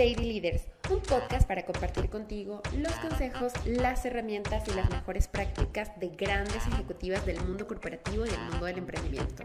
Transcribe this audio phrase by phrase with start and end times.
[0.00, 5.90] Lady Leaders, un podcast para compartir contigo los consejos, las herramientas y las mejores prácticas
[6.00, 9.44] de grandes ejecutivas del mundo corporativo y del mundo del emprendimiento.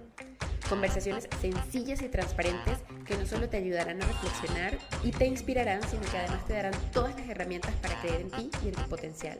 [0.69, 6.03] Conversaciones sencillas y transparentes que no solo te ayudarán a reflexionar y te inspirarán, sino
[6.03, 9.37] que además te darán todas las herramientas para creer en ti y en tu potencial.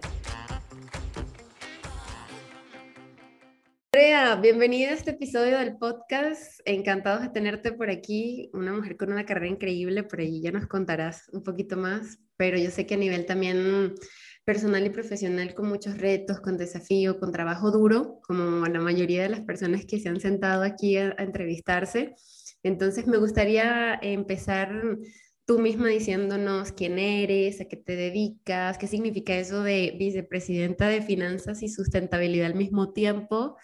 [3.96, 6.60] Andrea, bienvenida a este episodio del podcast.
[6.66, 8.50] Encantados de tenerte por aquí.
[8.52, 12.58] Una mujer con una carrera increíble, por ahí ya nos contarás un poquito más, pero
[12.58, 13.96] yo sé que a nivel también
[14.44, 19.30] personal y profesional con muchos retos, con desafío, con trabajo duro, como la mayoría de
[19.30, 22.16] las personas que se han sentado aquí a, a entrevistarse.
[22.64, 24.98] Entonces me gustaría empezar
[25.46, 31.02] tú misma diciéndonos quién eres, a qué te dedicas, qué significa eso de vicepresidenta de
[31.02, 33.56] finanzas y sustentabilidad al mismo tiempo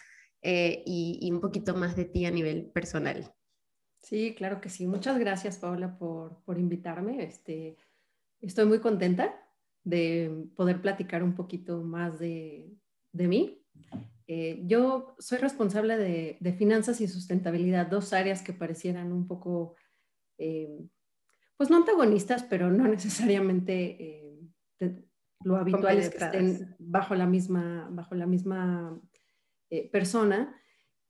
[0.41, 3.31] eh, y, un poquito más de ti a nivel personal.
[3.99, 4.87] Sí, claro que sí.
[4.87, 7.23] Muchas gracias, Paola, por, por invitarme.
[7.23, 7.77] Este,
[8.39, 9.35] estoy muy contenta
[9.83, 12.73] de poder platicar un poquito más de,
[13.11, 13.63] de mí.
[14.27, 19.75] Eh, yo soy responsable de, de, finanzas y sustentabilidad, dos áreas que parecieran un poco,
[20.37, 20.87] eh,
[21.57, 24.21] pues no antagonistas, pero no necesariamente
[25.43, 28.99] lo habitual es que estén bajo la misma, bajo la misma
[29.71, 30.53] eh, persona.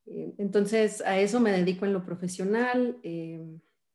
[0.06, 3.00] Eh, entonces, a eso me dedico en lo profesional.
[3.02, 3.44] Eh,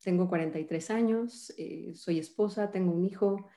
[0.03, 1.53] tengo 43 años,
[1.95, 3.49] soy esposa, tengo un hijo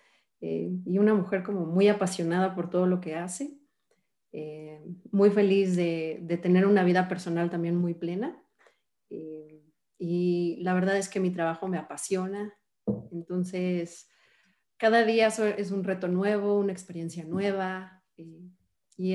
[0.42, 3.60] y una mujer como muy apasionada por todo lo que hace.
[5.12, 8.42] muy feliz de, tener una vida personal también muy plena.
[10.00, 12.52] y la verdad es que mi trabajo me apasiona.
[13.12, 14.10] Entonces,
[14.78, 18.04] cada día es un reto nuevo, una experiencia nueva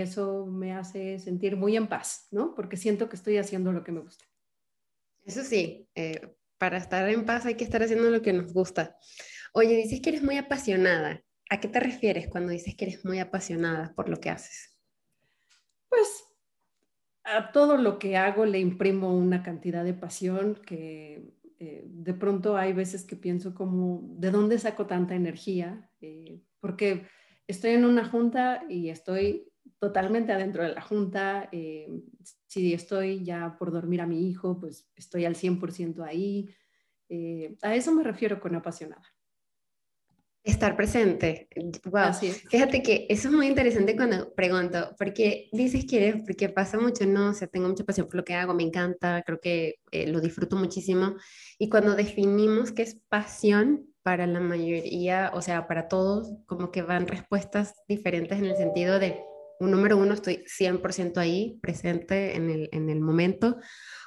[0.01, 2.55] eso me hace sentir muy en paz, ¿no?
[2.55, 4.25] Porque siento que estoy haciendo lo que me gusta.
[5.25, 8.97] Eso sí, eh, para estar en paz hay que estar haciendo lo que nos gusta.
[9.53, 11.23] Oye, dices que eres muy apasionada.
[11.51, 14.75] ¿A qué te refieres cuando dices que eres muy apasionada por lo que haces?
[15.91, 16.25] Pues
[17.25, 22.57] a todo lo que hago le imprimo una cantidad de pasión que eh, de pronto
[22.57, 25.91] hay veces que pienso como, ¿de dónde saco tanta energía?
[26.01, 27.07] Eh, porque
[27.47, 29.53] estoy en una junta y estoy
[29.85, 31.49] totalmente adentro de la junta.
[31.53, 31.89] Eh,
[32.47, 36.49] si estoy ya por dormir a mi hijo, pues estoy al 100% ahí.
[37.11, 39.05] Eh, a eso me refiero con apasionada.
[40.43, 41.49] Estar presente.
[41.85, 42.13] Wow.
[42.51, 47.07] Fíjate que eso es muy interesante cuando pregunto, porque dices que eres, porque pasa mucho,
[47.07, 50.07] no, o sea, tengo mucha pasión por lo que hago, me encanta, creo que eh,
[50.07, 51.15] lo disfruto muchísimo.
[51.59, 56.83] Y cuando definimos qué es pasión, para la mayoría, o sea, para todos, como que
[56.83, 59.25] van respuestas diferentes en el sentido de
[59.61, 63.59] un número uno, estoy 100% ahí, presente en el, en el momento.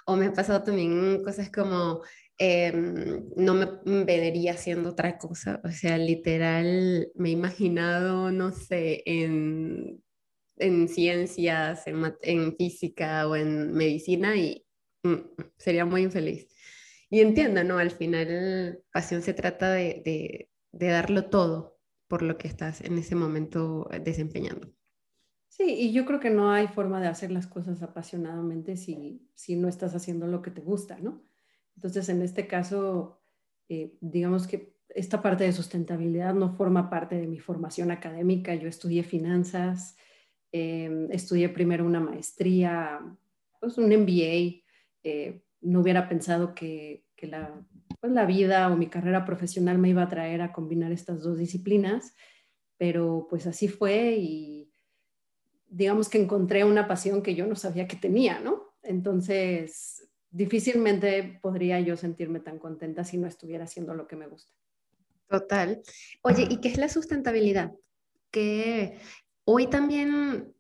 [0.05, 2.01] O me ha pasado también cosas como,
[2.37, 5.61] em, no me vería haciendo otra cosa.
[5.63, 10.03] O sea, literal, me he imaginado, no sé, en,
[10.57, 14.65] en ciencias, en, en, física o en medicina y
[15.03, 15.15] mm,
[15.57, 16.47] sería muy infeliz.
[17.09, 17.77] Y entiendo, ¿no?
[17.77, 21.77] Al final, pasión se trata de, de, de darlo todo
[22.07, 24.76] por lo que estás en ese momento desempeñando.
[25.57, 29.55] Sí, y yo creo que no hay forma de hacer las cosas apasionadamente si, si
[29.55, 31.23] no estás haciendo lo que te gusta, ¿no?
[31.75, 33.21] Entonces, en este caso,
[33.67, 38.53] eh, digamos que esta parte de sustentabilidad no forma parte de mi formación académica.
[38.55, 39.97] Yo estudié finanzas,
[40.51, 42.99] em, estudié primero una maestría,
[43.59, 44.63] pues un MBA.
[45.03, 47.65] Eh, no hubiera pensado que, que la,
[47.99, 51.37] pues la vida o mi carrera profesional me iba a traer a combinar estas dos
[51.37, 52.15] disciplinas,
[52.77, 54.66] pero pues así fue y
[55.69, 58.73] digamos que encontré una pasión que yo no sabía que tenía, ¿no?
[58.83, 64.53] Entonces, difícilmente podría yo sentirme tan contenta si no estuviera haciendo lo que me gusta.
[65.27, 65.81] Total.
[66.21, 67.73] Oye, ¿y qué es la sustentabilidad?
[68.31, 68.97] Que
[69.43, 70.53] hoy también,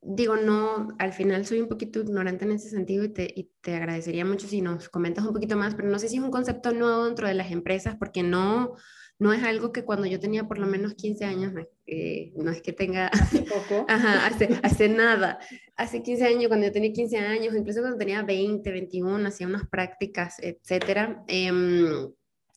[0.00, 3.76] digo, no, al final soy un poquito ignorante en ese sentido y te, y te
[3.76, 6.72] agradecería mucho si nos comentas un poquito más, pero no sé si es un concepto
[6.72, 8.74] nuevo dentro de las empresas, porque no,
[9.18, 11.52] no es algo que cuando yo tenía por lo menos 15 años,
[11.86, 13.08] eh, no es que tenga...
[13.08, 13.84] Hace poco.
[13.88, 15.40] Ajá, hace, hace nada.
[15.76, 19.68] Hace 15 años, cuando yo tenía 15 años, incluso cuando tenía 20, 21, hacía unas
[19.68, 22.12] prácticas, etcétera, em,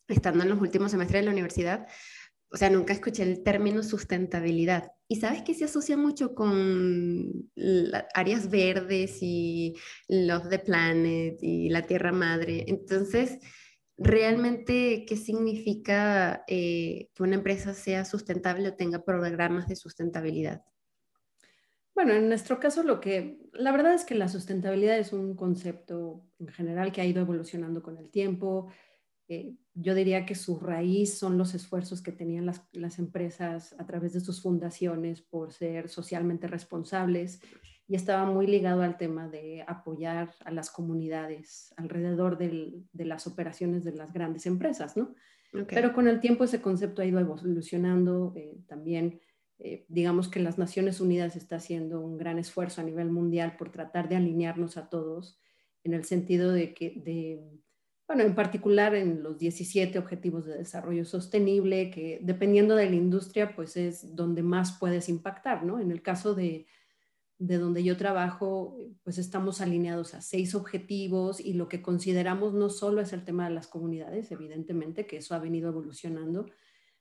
[0.08, 1.88] estando en los últimos semestres de la universidad,
[2.54, 4.92] o sea, nunca escuché el término sustentabilidad.
[5.08, 7.50] Y sabes que se asocia mucho con
[8.14, 9.76] áreas verdes y
[10.10, 12.66] los de Planet y la Tierra Madre.
[12.68, 13.40] Entonces,
[13.98, 20.64] realmente qué significa eh, que una empresa sea sustentable o tenga programas de sustentabilidad.
[21.94, 26.26] Bueno, en nuestro caso lo que, la verdad es que la sustentabilidad es un concepto
[26.40, 28.72] en general que ha ido evolucionando con el tiempo.
[29.28, 33.86] eh, yo diría que su raíz son los esfuerzos que tenían las, las, empresas a
[33.86, 37.40] través de sus fundaciones por ser socialmente responsables
[37.92, 43.28] y estaba muy ligado al tema de apoyar a las comunidades alrededor del, de las
[43.28, 45.14] operaciones de las grandes empresas, ¿no?
[45.68, 49.20] Pero con el tiempo ese concepto ha ido evolucionando eh, también.
[49.60, 53.74] Eh, digamos que las Naciones Unidas está haciendo un gran esfuerzo a nivel mundial por
[53.74, 55.38] tratar de alinearnos a todos
[55.84, 57.44] en el sentido de que, de,
[58.08, 63.54] bueno, en particular en los 17 Objetivos de Desarrollo Sostenible, que dependiendo de la industria,
[63.54, 65.78] pues es donde más puedes impactar, ¿no?
[65.78, 66.68] En el caso de,
[67.42, 72.70] de donde yo trabajo, pues estamos alineados a seis objetivos y lo que consideramos no
[72.70, 76.46] solo es el tema de las comunidades, evidentemente, que eso ha venido evolucionando,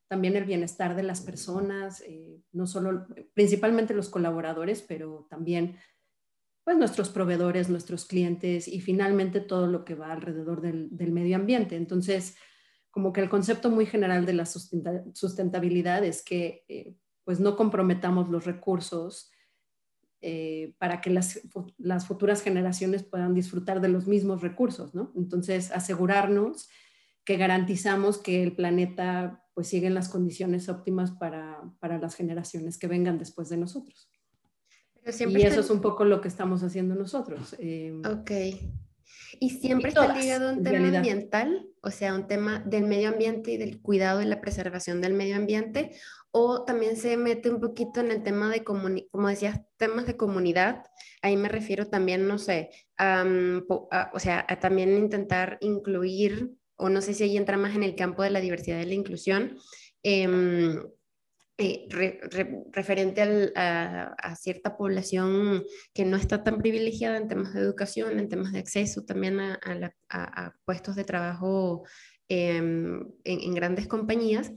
[0.08, 5.76] también el bienestar de las personas, eh, no solo, principalmente los colaboradores, pero también
[6.64, 11.76] pues nuestros proveedores, nuestros clientes y finalmente todo lo que va alrededor del, medio ambiente.
[11.76, 12.34] Entonces,
[12.90, 16.94] como que el concepto muy general de la sustentabilidad es que eh,
[17.24, 19.30] pues no comprometamos los recursos
[20.20, 21.40] eh, para que las,
[21.78, 25.12] las, futuras generaciones puedan disfrutar de los mismos recursos, ¿no?
[25.16, 26.68] Entonces, asegurarnos
[27.24, 32.78] que garantizamos que el planeta pues sigue en las condiciones óptimas para, para las generaciones
[32.78, 34.10] que vengan después de nosotros
[35.04, 37.56] y eso es un poco lo que estamos haciendo nosotros.
[37.58, 38.30] Eh, ok.
[39.38, 41.66] ¿Y siempre está ligado a un tema ambiental?
[41.82, 45.36] O sea, un tema del medio ambiente y del cuidado y la preservación del medio
[45.36, 45.92] ambiente.
[46.32, 50.84] ¿O también se mete un poquito en el tema de, como decías, temas de comunidad?
[51.22, 57.14] Ahí me refiero también, no sé, o sea, a también intentar incluir, o no sé
[57.14, 59.58] si ahí entra más en el campo de la diversidad y la inclusión.
[60.02, 60.28] Eh,
[61.60, 61.88] eh,
[62.72, 65.62] referente a, cierta población
[65.92, 70.54] que no está tan privilegiada en temas de educación, en temas de acceso también a,
[70.64, 71.84] puestos de trabajo
[72.28, 74.50] em, en, grandes compañías.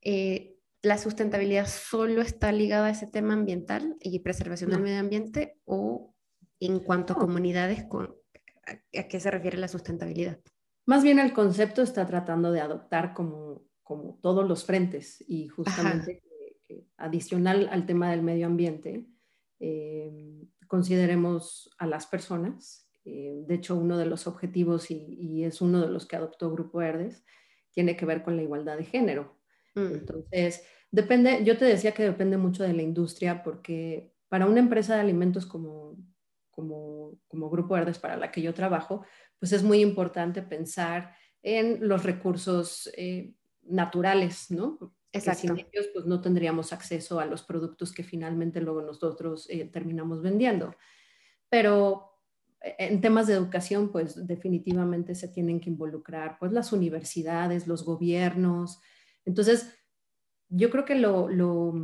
[0.00, 5.58] Eh, ¿La sustentabilidad solo está ligada a ese tema ambiental y preservación del medio ambiente
[5.64, 6.14] o
[6.60, 10.38] en cuanto a comunidades, a, qué se refiere la sustentabilidad?
[10.86, 16.22] Más bien el concepto está tratando de adoptar como, como todos los frentes y justamente
[16.96, 19.06] adicional al tema del medio ambiente,
[19.60, 22.88] eh, consideremos a las personas.
[23.04, 26.78] Eh, de hecho, uno de los objetivos, y, es uno de los que adoptó Grupo
[26.78, 27.24] Verdes,
[27.70, 29.38] tiene que ver con la igualdad de género.
[29.74, 29.94] Mm.
[29.94, 34.94] Entonces, depende, yo te decía que depende mucho de la industria, porque para una empresa
[34.94, 35.96] de alimentos como,
[36.50, 39.04] como, como Grupo Verdes, para la que yo trabajo,
[39.38, 44.95] pues es muy importante pensar en los recursos eh, naturales, ¿no?
[45.12, 45.54] Exacto.
[45.54, 50.22] Sin ellos, pues no tendríamos acceso a los productos que finalmente luego nosotros eh, terminamos
[50.22, 50.74] vendiendo.
[51.50, 52.12] Pero
[52.62, 57.84] eh, en temas de educación, pues definitivamente se tienen que involucrar pues las universidades, los
[57.84, 58.80] gobiernos.
[59.24, 59.74] Entonces,
[60.48, 61.74] yo creo que lo, lo,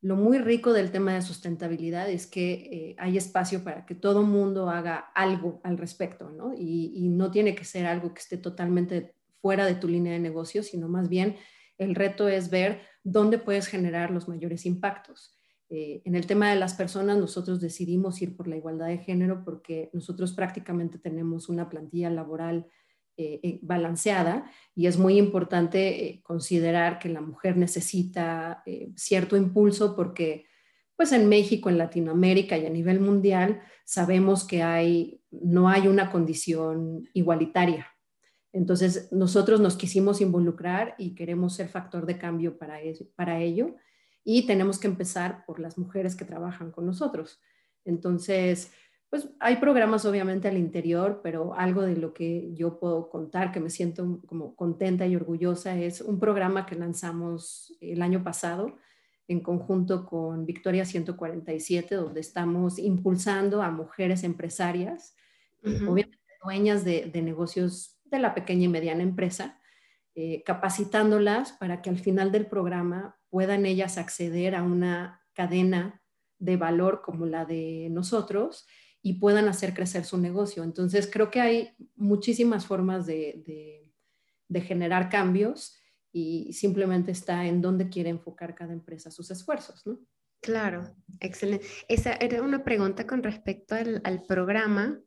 [0.00, 4.22] lo muy rico del tema de sustentabilidad es que eh, hay espacio para que todo
[4.24, 6.54] mundo haga algo al respecto, ¿no?
[6.54, 10.18] Y, y no tiene que ser algo que esté totalmente fuera de tu línea de
[10.18, 11.36] negocio, sino más bien
[11.78, 15.36] el reto es ver dónde puedes generar los mayores impactos.
[15.74, 19.42] Eh, en el tema de las personas, nosotros decidimos ir por la igualdad de género
[19.42, 22.66] porque nosotros prácticamente tenemos una plantilla laboral
[23.16, 28.62] eh, eh, balanceada y es muy importante considerar que la mujer necesita
[28.96, 30.44] cierto impulso porque
[30.94, 37.08] pues en México, en Latinoamérica y a nivel mundial sabemos que no hay una condición
[37.14, 37.91] igualitaria
[38.52, 42.78] entonces, nosotros nos quisimos involucrar y queremos ser factor de cambio para,
[43.16, 43.76] para ello
[44.24, 47.40] y tenemos que empezar por las mujeres que trabajan con nosotros.
[47.84, 48.70] Entonces,
[49.08, 53.60] pues hay programas obviamente al interior, pero algo de lo que yo puedo contar, que
[53.60, 58.76] me siento como contenta y orgullosa, es un programa que lanzamos el año pasado
[59.28, 65.14] en conjunto con Victoria 147, donde estamos impulsando a mujeres empresarias,
[65.62, 69.60] obviamente dueñas de, de negocios de la pequeña y mediana empresa,
[70.14, 76.02] eh, capacitándolas para que al final del programa puedan ellas acceder a una cadena
[76.38, 78.66] de valor como la de nosotros
[79.00, 80.62] y puedan hacer crecer su negocio.
[80.64, 83.78] Entonces, creo que hay muchísimas formas de,
[84.66, 85.78] generar cambios
[86.12, 89.98] y simplemente está en dónde quiere enfocar cada empresa sus esfuerzos, ¿no?
[90.42, 91.64] Claro, excelente.
[91.88, 95.00] Esa era una pregunta con respecto al, al programa,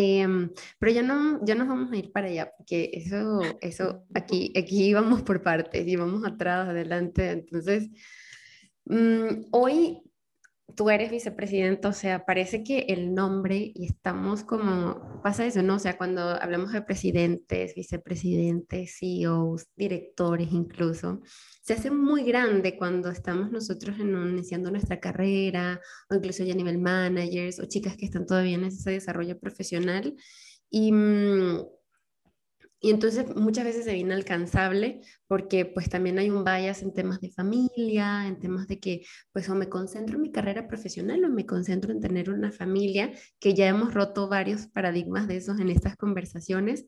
[0.00, 4.52] Em, pero ya no, ya nos vamos a ir para allá, porque eso, eso aquí,
[4.56, 7.30] aquí vamos por partes y vamos atrás, adelante.
[7.32, 7.88] Entonces,
[8.84, 10.00] mm, hoy
[10.78, 15.74] tú eres vicepresidenta, o sea, parece que el nombre y estamos como, pasa eso, ¿no?
[15.74, 21.20] O sea, cuando hablamos de presidentes, vicepresidentes, CEOs, directores incluso,
[21.62, 26.56] se hace muy grande cuando estamos nosotros en iniciando nuestra carrera o incluso ya a
[26.56, 30.14] nivel managers o chicas que están todavía en ese desarrollo profesional.
[30.70, 31.58] Y, mm,
[32.80, 37.20] y entonces muchas veces se ve inalcanzable porque pues también hay un bias en temas
[37.20, 41.28] de familia, en temas de que pues o me concentro en mi carrera profesional o
[41.28, 45.70] me concentro en tener una familia, que ya hemos roto varios paradigmas de esos en
[45.70, 46.86] estas conversaciones.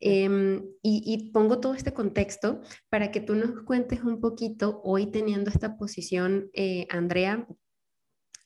[0.00, 2.60] Em, y, pongo todo este contexto
[2.90, 7.46] para que tú nos cuentes un poquito, hoy teniendo esta posición, eh, Andrea,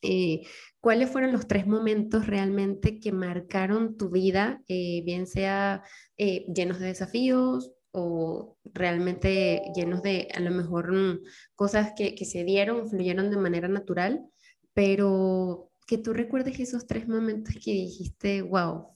[0.02, 0.42] eh,
[0.80, 5.82] ¿cuáles fueron los tres momentos realmente que marcaron tu vida, eh, bien sea
[6.16, 11.20] eh, llenos de desafíos o realmente llenos de a lo mejor mm,
[11.56, 14.24] cosas que, que, se dieron, fluyeron de manera natural,
[14.72, 18.88] pero que tú recuerdes esos tres momentos que dijiste, wow,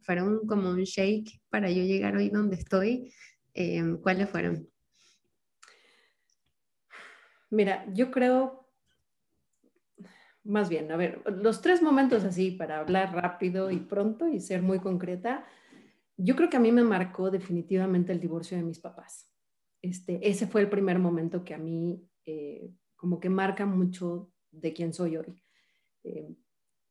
[0.00, 3.12] fueron como un shake para yo llegar hoy donde estoy,
[4.02, 4.68] ¿cuáles fueron?
[7.50, 8.65] Mira, yo creo
[10.46, 14.62] más bien, a ver, los tres momentos así para hablar rápido y pronto y ser
[14.62, 15.44] muy concreta,
[16.16, 19.30] yo creo que a mí me marcó definitivamente el divorcio de mis papás.
[19.82, 24.72] Este, ese fue el primer momento que a mí eh, como que marca mucho de
[24.72, 25.42] quién soy hoy.
[26.04, 26.34] Eh,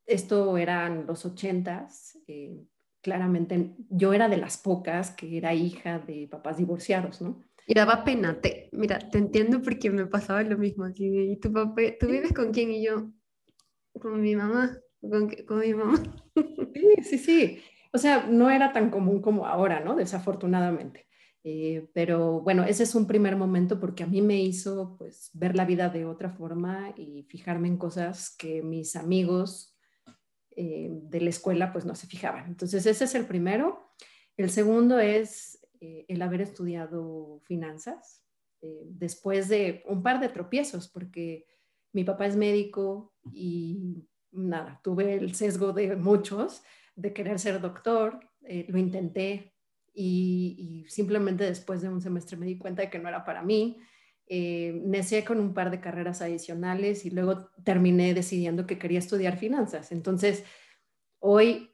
[0.06, 2.64] esto eran los ochentas, eh,
[3.02, 7.42] claramente yo era de las pocas que era hija de papás divorciados, ¿no?
[7.66, 11.32] Y daba pena, te, mira, te entiendo porque me pasaba lo mismo aquí.
[11.32, 12.70] ¿Y tu papá, tú vives con quién?
[12.70, 13.10] Y yo,
[14.00, 16.02] con mi mamá, con, con mi mamá.
[16.74, 17.62] Sí, sí, sí.
[17.92, 19.96] O sea, no era tan común como ahora, ¿no?
[19.96, 21.06] Desafortunadamente.
[21.48, 25.54] Eh, pero bueno, ese es un primer momento porque a mí me hizo pues ver
[25.54, 29.78] la vida de otra forma y fijarme en cosas que mis amigos
[30.56, 32.46] eh, de la escuela pues no se fijaban.
[32.48, 33.94] Entonces ese es el primero.
[34.36, 38.24] El segundo es eh, el haber estudiado finanzas
[38.60, 41.46] después de un par de tropiezos porque
[41.92, 46.62] mi papá es médico y nada, tuve el sesgo de muchos
[46.94, 49.54] de querer ser doctor, eh, lo intenté
[49.94, 53.78] y, simplemente después de un semestre me di cuenta de que no era para mí.
[54.28, 54.82] Eh,
[55.24, 59.92] con un par de carreras adicionales y luego terminé decidiendo que quería estudiar finanzas.
[59.92, 60.42] Entonces,
[61.20, 61.70] hoy,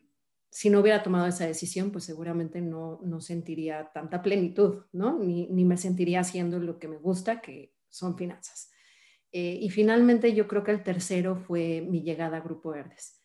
[0.50, 5.18] si no hubiera tomado esa decisión, pues seguramente no, no sentiría tanta plenitud, ¿no?
[5.18, 8.71] Ni, ni me sentiría haciendo lo que me gusta, que son finanzas.
[9.32, 13.18] Eh, y finalmente yo creo que el tercero fue mi llegada a Grupo Verdes.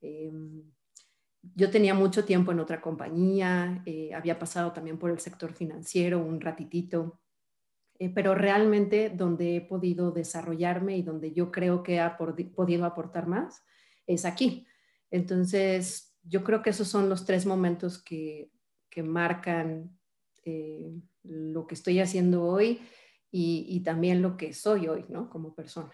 [0.00, 0.64] Em,
[1.54, 6.18] yo tenía mucho tiempo en otra compañía, eh, había pasado también por el sector financiero
[6.20, 7.20] un ratitito,
[7.98, 13.28] eh, pero realmente donde he podido desarrollarme y donde yo creo que ha podido aportar
[13.28, 13.64] más
[14.06, 14.66] es aquí.
[15.12, 18.50] Entonces, yo creo que esos son los tres momentos que,
[18.90, 19.96] que marcan
[21.22, 22.80] lo que estoy haciendo hoy
[23.34, 25.30] y, también lo que soy hoy, ¿no?
[25.30, 25.92] Como persona.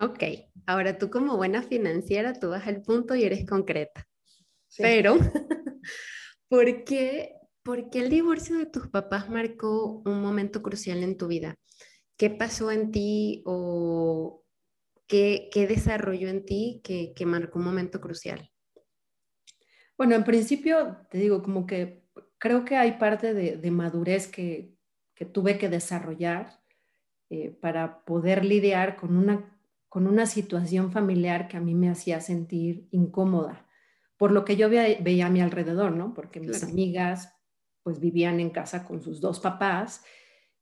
[0.00, 0.24] Ok,
[0.66, 4.08] ahora tú como buena financiera, tú vas al punto y eres concreta.
[4.78, 5.16] Pero,
[6.48, 11.28] ¿por qué, ¿por qué el divorcio de tus papás marcó un momento crucial en tu
[11.28, 11.54] vida?
[12.16, 14.42] ¿Qué pasó en ti o
[15.06, 18.50] qué, qué desarrolló en ti que, que, marcó un momento crucial?
[19.98, 22.04] Bueno, en principio, te digo, como que
[22.38, 24.74] creo que hay parte de, de madurez que,
[25.14, 26.60] que tuve que desarrollar
[27.30, 32.20] eh, para poder lidiar con una, con una situación familiar que a mí me hacía
[32.20, 33.66] sentir incómoda,
[34.16, 36.14] por lo que yo veía, a mi alrededor, ¿no?
[36.14, 37.34] Porque mis amigas
[37.82, 40.02] pues vivían en casa con sus dos papás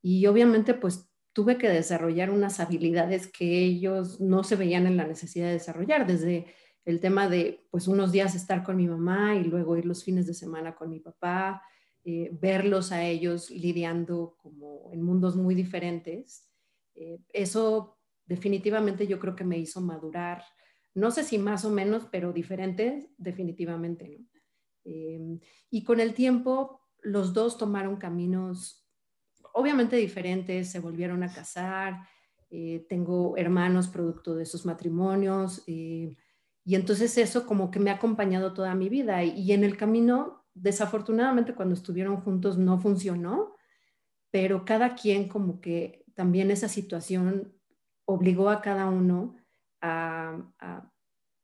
[0.01, 5.07] y obviamente pues tuve que desarrollar unas habilidades que ellos no se veían en la
[5.07, 6.47] necesidad de desarrollar, desde
[6.85, 10.27] el tema de pues unos días estar con mi mamá y luego ir los fines
[10.27, 11.63] de semana con mi papá,
[12.05, 16.49] eh, verlos a ellos lidiando como en mundos muy diferentes,
[16.97, 20.43] eh, eso definitivamente yo creo que me hizo madurar,
[20.95, 24.21] no sé si más o menos, pero diferente definitivamente.
[24.85, 25.39] Em,
[25.71, 28.89] y con el tiempo los dos tomaron caminos
[29.55, 32.01] obviamente diferentes, se volvieron a casar,
[32.51, 35.63] eh, tengo hermanos producto de sus matrimonios.
[35.69, 36.17] y
[36.65, 41.55] entonces eso como que me ha acompañado toda mi vida y en el camino desafortunadamente
[41.55, 43.57] cuando estuvieron juntos no funcionó,
[44.31, 47.53] pero cada quien como que también esa situación
[48.05, 49.37] obligó a cada uno
[49.81, 50.39] a,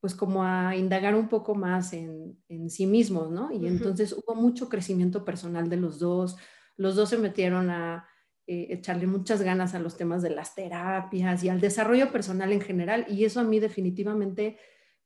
[0.01, 2.39] pues como a indagar un poco más en,
[2.69, 3.51] sí mismos, ¿no?
[3.51, 6.37] Y entonces hubo mucho crecimiento personal de los dos,
[6.77, 8.09] los dos se metieron a
[8.47, 12.61] eh, echarle muchas ganas a los temas de las terapias y al desarrollo personal en
[12.61, 13.05] general.
[13.09, 14.59] Y eso a mí definitivamente,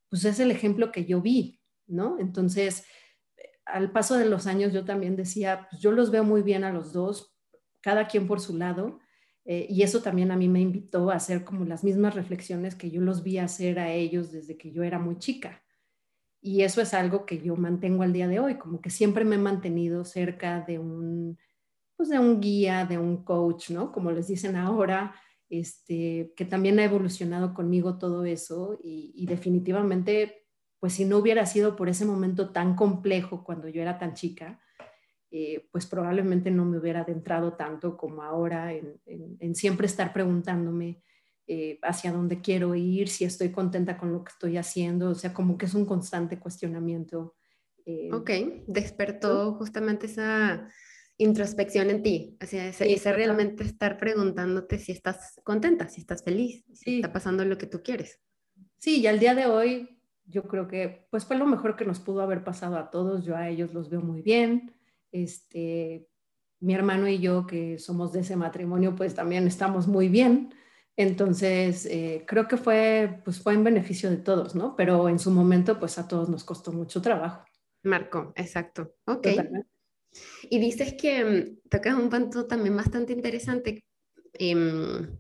[0.09, 2.19] pues es el ejemplo que yo vi, ¿no?
[2.19, 2.85] Entonces,
[3.65, 6.73] al paso de los años yo también decía, pues yo los veo muy bien a
[6.73, 7.35] los dos,
[7.81, 9.01] cada quien por su lado.
[9.45, 12.91] Eh, y eso también a mí me invitó a hacer como las mismas reflexiones que
[12.91, 15.63] yo los vi hacer a ellos desde que yo era muy chica.
[16.41, 19.37] Y eso es algo que yo mantengo al día de hoy, como que siempre me
[19.37, 21.39] he mantenido cerca de un,
[21.97, 23.93] pues de un guía, de un coach, ¿no?
[23.93, 25.15] Como les dicen ahora,
[25.49, 30.42] este, que también ha evolucionado conmigo todo eso y, definitivamente,
[30.83, 34.61] pues si no hubiera sido por ese momento tan complejo cuando yo era tan chica,
[35.31, 41.01] eh, pues probablemente no me hubiera adentrado tanto como ahora en, siempre estar preguntándome
[41.47, 45.33] eh, hacia dónde quiero ir, si estoy contenta con lo que estoy haciendo, o sea,
[45.33, 47.37] como que es un constante cuestionamiento.
[47.87, 48.31] Eh, ok,
[48.67, 50.69] despertó justamente esa
[51.17, 56.65] introspección en ti, o sea, ese, realmente estar preguntándote si estás contenta, si estás feliz,
[56.73, 58.19] si está pasando lo que tú quieres.
[58.79, 60.02] Sí, y al día de hoy
[60.33, 63.37] yo creo que pues fue lo mejor que nos pudo haber pasado a todos, yo
[63.37, 64.75] a ellos los veo muy bien,
[65.13, 66.09] este,
[66.61, 70.55] mi hermano y yo que somos de ese matrimonio pues también estamos muy bien,
[70.97, 74.75] entonces eh, creo que fue pues fue en beneficio de todos, ¿no?
[74.77, 77.45] Pero en su momento pues a todos nos costó mucho trabajo.
[77.83, 78.95] Marco, exacto.
[79.07, 79.29] Ok.
[80.51, 83.85] Y dices que mm, tocas un punto también bastante interesante,
[84.35, 85.19] em,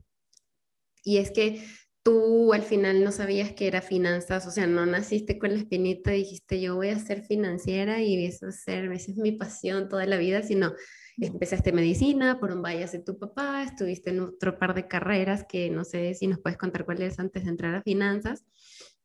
[1.04, 1.64] y es que
[2.02, 6.14] tú al final no sabías que era finanzas, o sea, no naciste con la espinita
[6.14, 9.88] y dijiste yo voy a ser financiera y eso es, ser, esa es mi pasión
[9.88, 10.74] toda la vida, sino
[11.18, 15.70] empezaste medicina por un bias de tu papá, estuviste en otro par de carreras que
[15.70, 18.44] no sé si nos puedes contar cuáles antes de entrar a finanzas.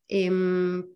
[0.08, 0.86] Em,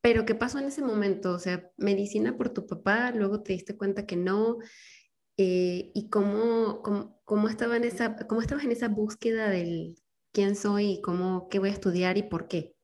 [0.00, 1.32] pero ¿qué pasó en ese momento?
[1.32, 4.58] O sea, medicina por tu papá, luego te diste cuenta que no.
[5.36, 9.96] Eh, ¿Y cómo, cómo, cómo, estaba en esa, cómo estabas en esa búsqueda del
[10.32, 12.74] quién soy y cómo, qué voy a estudiar y por qué?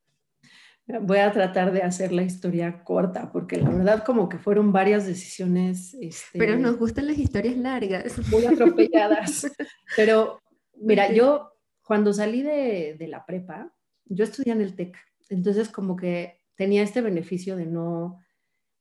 [0.87, 5.07] Voy a tratar de hacer la historia corta, porque la verdad como que fueron varias
[5.07, 5.95] decisiones.
[5.95, 8.19] Este, Pero nos gustan las historias largas.
[8.31, 9.47] Muy atropelladas.
[9.97, 10.43] Pero
[10.77, 14.97] mira, yo cuando salí de, de la prepa, yo estudié en el TEC.
[15.31, 18.21] Entonces como que tenía este beneficio de no,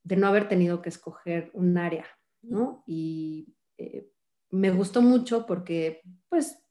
[0.02, 2.06] de no haber tenido que escoger un área,
[2.42, 2.84] ¿no?
[2.86, 4.10] Y eh,
[4.50, 6.63] me gustó mucho porque, pues,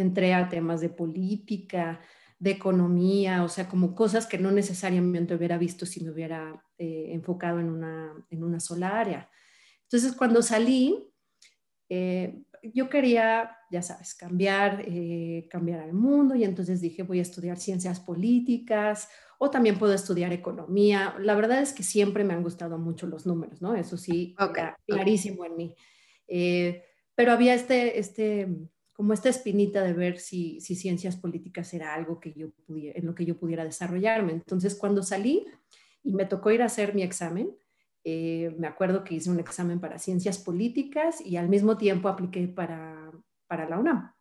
[0.00, 2.00] entré a temas de política,
[2.38, 7.08] de economía, o sea, como cosas que no necesariamente hubiera visto si me hubiera eh,
[7.10, 9.28] enfocado en una, en una sola área.
[9.82, 11.10] Entonces, cuando salí,
[11.88, 14.84] eh, yo quería, ya sabes, cambiar,
[15.48, 19.08] cambiar al mundo y entonces dije, voy a estudiar ciencias políticas
[19.38, 21.14] o también puedo estudiar economía.
[21.20, 23.74] La verdad es que siempre me han gustado mucho los números, ¿no?
[23.74, 24.34] Eso sí,
[24.86, 25.74] clarísimo en mí.
[26.26, 26.82] Eh,
[27.14, 28.48] pero había este, este,
[28.98, 33.06] como esta espinita de ver si, si ciencias políticas era algo que yo pudiera, en
[33.06, 34.32] lo que yo pudiera desarrollarme.
[34.32, 35.46] Entonces, cuando salí
[36.02, 37.56] y me tocó ir a hacer mi examen,
[38.02, 42.48] eh, me acuerdo que hice un examen para ciencias políticas y al mismo tiempo apliqué
[42.48, 43.12] para,
[43.46, 44.12] para la UNAM.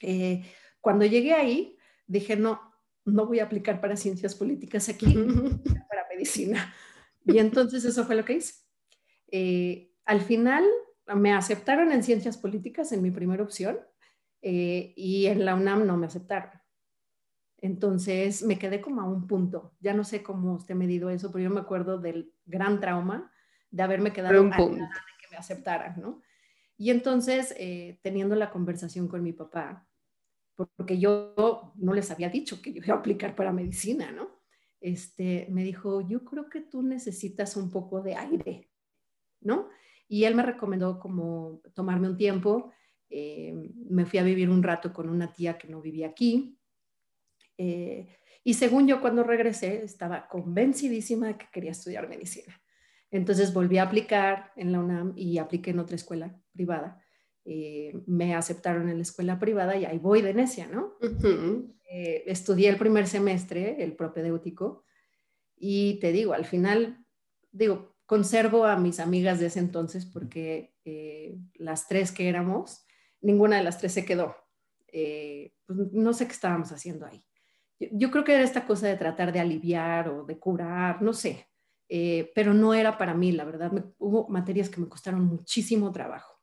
[0.00, 0.44] Eh,
[0.80, 2.60] cuando llegué ahí, dije, no,
[3.04, 5.16] no voy a aplicar para ciencias políticas aquí,
[5.88, 6.72] para medicina.
[7.24, 8.54] Y entonces eso fue lo que hice.
[9.32, 10.62] Eh, al final
[11.16, 13.80] me aceptaron en ciencias políticas en mi primera opción
[14.42, 16.50] eh, y en la UNAM no me aceptaron.
[17.58, 19.74] Entonces me quedé como a un punto.
[19.80, 23.32] Ya no sé cómo usted medido eso, pero yo me acuerdo del gran trauma
[23.70, 24.84] de haberme quedado un punto.
[24.84, 24.88] de
[25.20, 26.22] que me aceptaran, ¿no?
[26.78, 29.88] Y entonces, eh, teniendo la conversación con mi papá,
[30.76, 34.28] porque yo no les había dicho que yo iba a aplicar para medicina, ¿no?
[34.80, 38.70] Este, me dijo, yo creo que tú necesitas un poco de aire,
[39.40, 39.68] ¿no?
[40.08, 42.72] Y él me recomendó como tomarme un tiempo.
[43.08, 43.54] Eh,
[43.88, 46.58] me fui a vivir un rato con una tía que no vivía aquí.
[47.58, 48.08] Eh,
[48.44, 52.60] y según yo, cuando regresé, estaba convencidísima de que quería estudiar medicina.
[53.10, 57.02] Entonces volví a aplicar en la UNAM y apliqué en otra escuela privada.
[57.44, 60.94] Eh, me aceptaron en la escuela privada y ahí voy de necia, ¿no?
[61.88, 64.84] Eh, estudié el primer semestre, el propedéutico,
[65.56, 67.04] y te digo, al final,
[67.52, 72.85] digo, conservo a mis amigas de ese entonces porque eh, las tres que éramos,
[73.26, 74.36] ninguna de las tres se quedó.
[74.90, 77.24] Pues no sé qué estábamos haciendo ahí.
[77.90, 81.46] Yo, creo que era esta cosa de tratar de aliviar o de curar, no sé,
[82.34, 83.70] pero no era para mí, la verdad.
[83.98, 86.36] hubo materias que me costaron muchísimo trabajo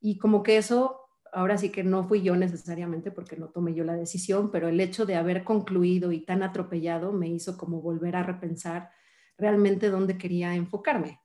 [0.00, 1.00] y como que eso,
[1.32, 4.80] ahora sí que no fui yo necesariamente porque no tomé yo la decisión, pero el
[4.80, 8.90] hecho de haber concluido y tan atropellado me hizo como volver a repensar
[9.36, 11.20] realmente dónde quería enfocarme.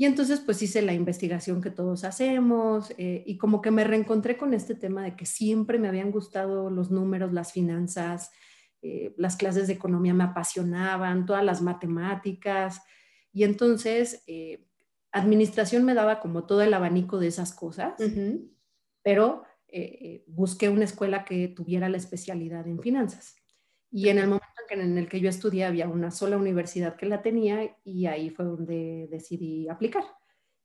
[0.00, 4.36] Y entonces pues hice la investigación que todos hacemos eh, y como que me reencontré
[4.36, 8.30] con este tema de que siempre me habían gustado los números, las finanzas,
[8.80, 12.80] eh, las clases de economía me apasionaban, todas las matemáticas.
[13.32, 14.68] Y entonces eh,
[15.10, 17.94] administración me daba como todo el abanico de esas cosas,
[19.02, 19.42] pero
[20.28, 23.34] busqué una escuela que tuviera la especialidad en finanzas.
[23.90, 27.22] Y en el momento en el que yo estudié había una sola universidad que la
[27.22, 30.04] tenía y ahí fue donde decidí aplicar.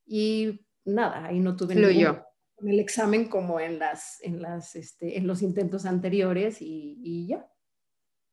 [0.05, 2.19] Y nada, ahí no tuve ningún,
[2.65, 7.47] el examen como en, las, en, las, este, en los intentos anteriores y, y, ya.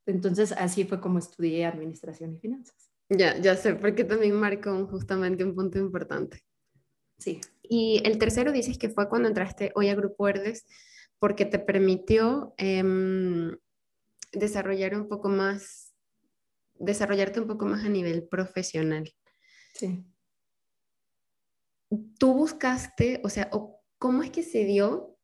[0.06, 2.90] Entonces así fue como estudié administración y finanzas.
[3.08, 6.44] Ya, ya sé, porque también marcó justamente un punto importante.
[7.18, 7.40] Sí.
[7.62, 10.64] Y el tercero dices que fue cuando entraste hoy a Grupo Verdes
[11.18, 13.56] porque te permitió em,
[14.32, 15.94] desarrollar un poco más,
[16.74, 19.12] desarrollarte un poco más a nivel profesional.
[19.74, 20.04] Sí.
[22.18, 23.50] Tú buscaste, o sea,
[23.98, 25.18] ¿cómo es que se dio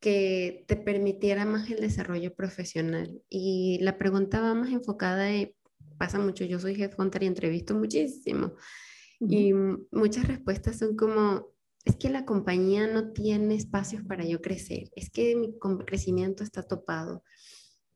[0.00, 3.22] que te permitiera más el desarrollo profesional?
[3.28, 5.56] Y la pregunta va más enfocada de,
[5.98, 8.54] pasa mucho, yo soy headhunter y entrevisto muchísimo.
[9.20, 9.52] Y
[9.92, 11.52] muchas respuestas son como,
[11.84, 16.64] es que la compañía no tiene espacios para yo crecer, es que mi crecimiento está
[16.64, 17.22] topado,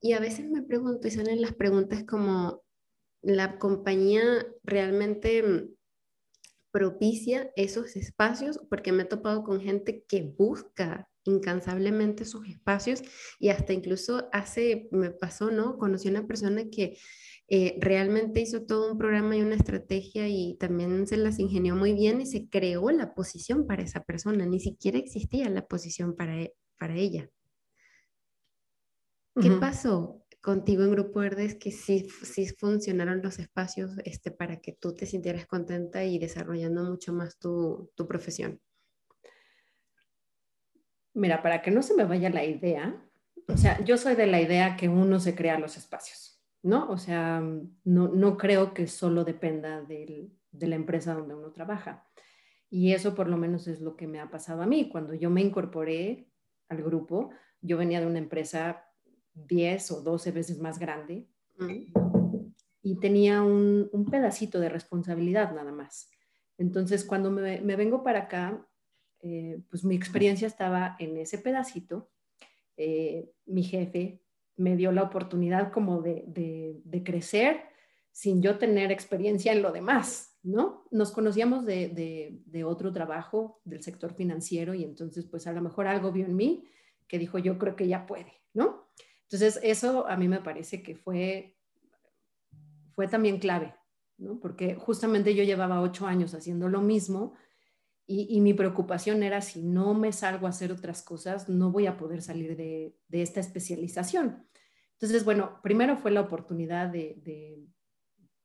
[0.06, 2.62] y a veces me pregunto, y salen las preguntas como,
[3.22, 5.74] ¿la compañía realmente mm,
[6.70, 8.60] propicia esos espacios?
[8.70, 13.02] Porque me he topado con gente que busca incansablemente sus espacios
[13.40, 15.76] y hasta incluso hace, me pasó, ¿no?
[15.76, 16.96] Conocí una persona que
[17.48, 21.94] eh, realmente hizo todo un programa y una estrategia y también se las ingenió muy
[21.94, 26.42] bien y se creó la posición para esa persona, ni siquiera existía la posición para,
[26.42, 27.28] e, para ella.
[29.40, 34.72] ¿Qué pasó contigo en Grupo Verdes que sí, sí funcionaron los espacios este, para que
[34.72, 38.60] tú te sintieras contenta y desarrollando mucho más tu, tu profesión?
[41.12, 43.02] Mira, para que no se me vaya la idea,
[43.48, 46.90] o sea, yo soy de la idea que uno se crea los espacios, ¿no?
[46.90, 52.06] O sea, no, no creo que solo dependa del, de la empresa donde uno trabaja.
[52.68, 54.88] Y eso por lo menos es lo que me ha pasado a mí.
[54.88, 56.28] Cuando yo me incorporé
[56.68, 58.85] al grupo, yo venía de una empresa
[59.36, 61.28] 10 o 12 veces más grande
[62.82, 66.08] y tenía un, pedacito de responsabilidad nada más.
[66.56, 68.64] Entonces, cuando me, vengo para acá,
[69.22, 72.10] eh, pues mi experiencia estaba en ese pedacito.
[72.76, 74.22] Eh, mi jefe
[74.56, 77.60] me dio la oportunidad como de, crecer
[78.12, 80.84] sin yo tener experiencia en lo demás, ¿no?
[80.90, 85.86] Nos conocíamos de, de, otro trabajo del sector financiero y entonces pues a lo mejor
[85.88, 86.64] algo vio en mí
[87.08, 88.85] que dijo yo creo que ya puede, ¿no?
[89.28, 91.56] Entonces, eso a mí me parece que fue,
[92.94, 93.74] fue también clave,
[94.18, 94.38] ¿no?
[94.38, 97.34] Porque justamente yo llevaba ocho años haciendo lo mismo
[98.08, 101.96] y, mi preocupación era si no me salgo a hacer otras cosas, no voy a
[101.96, 104.46] poder salir de, esta especialización.
[104.92, 107.66] Entonces, bueno, primero fue la oportunidad de,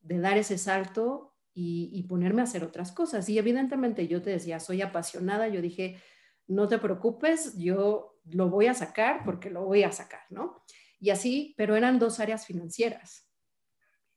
[0.02, 3.30] dar ese salto y, ponerme a hacer otras cosas.
[3.30, 6.02] Y evidentemente yo te decía, soy apasionada, yo dije,
[6.48, 10.64] no te preocupes, yo lo voy a sacar porque lo voy a sacar, ¿no?
[11.00, 13.28] Y así, pero eran dos áreas financieras,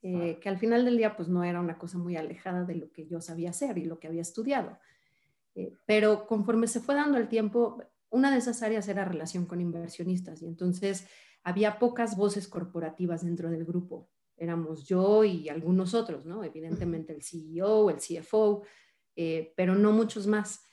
[0.02, 2.92] eh, que al final del día pues no era una cosa muy alejada de lo
[2.92, 4.78] que yo sabía hacer y lo que había estudiado.
[5.54, 9.60] Eh, pero conforme se fue dando el tiempo, una de esas áreas era relación con
[9.60, 11.06] inversionistas y entonces
[11.42, 14.10] había pocas voces corporativas dentro del grupo.
[14.36, 16.42] Éramos yo y algunos otros, ¿no?
[16.42, 18.62] Evidentemente el CEO, el CFO,
[19.16, 20.64] eh, pero no muchos más.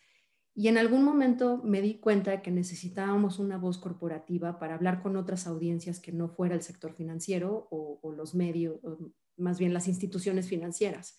[0.54, 5.02] Y en algún momento me di cuenta de que necesitábamos una voz corporativa para hablar
[5.02, 8.80] con otras audiencias que no fuera el sector financiero o, los medios,
[9.38, 11.18] más bien las instituciones financieras.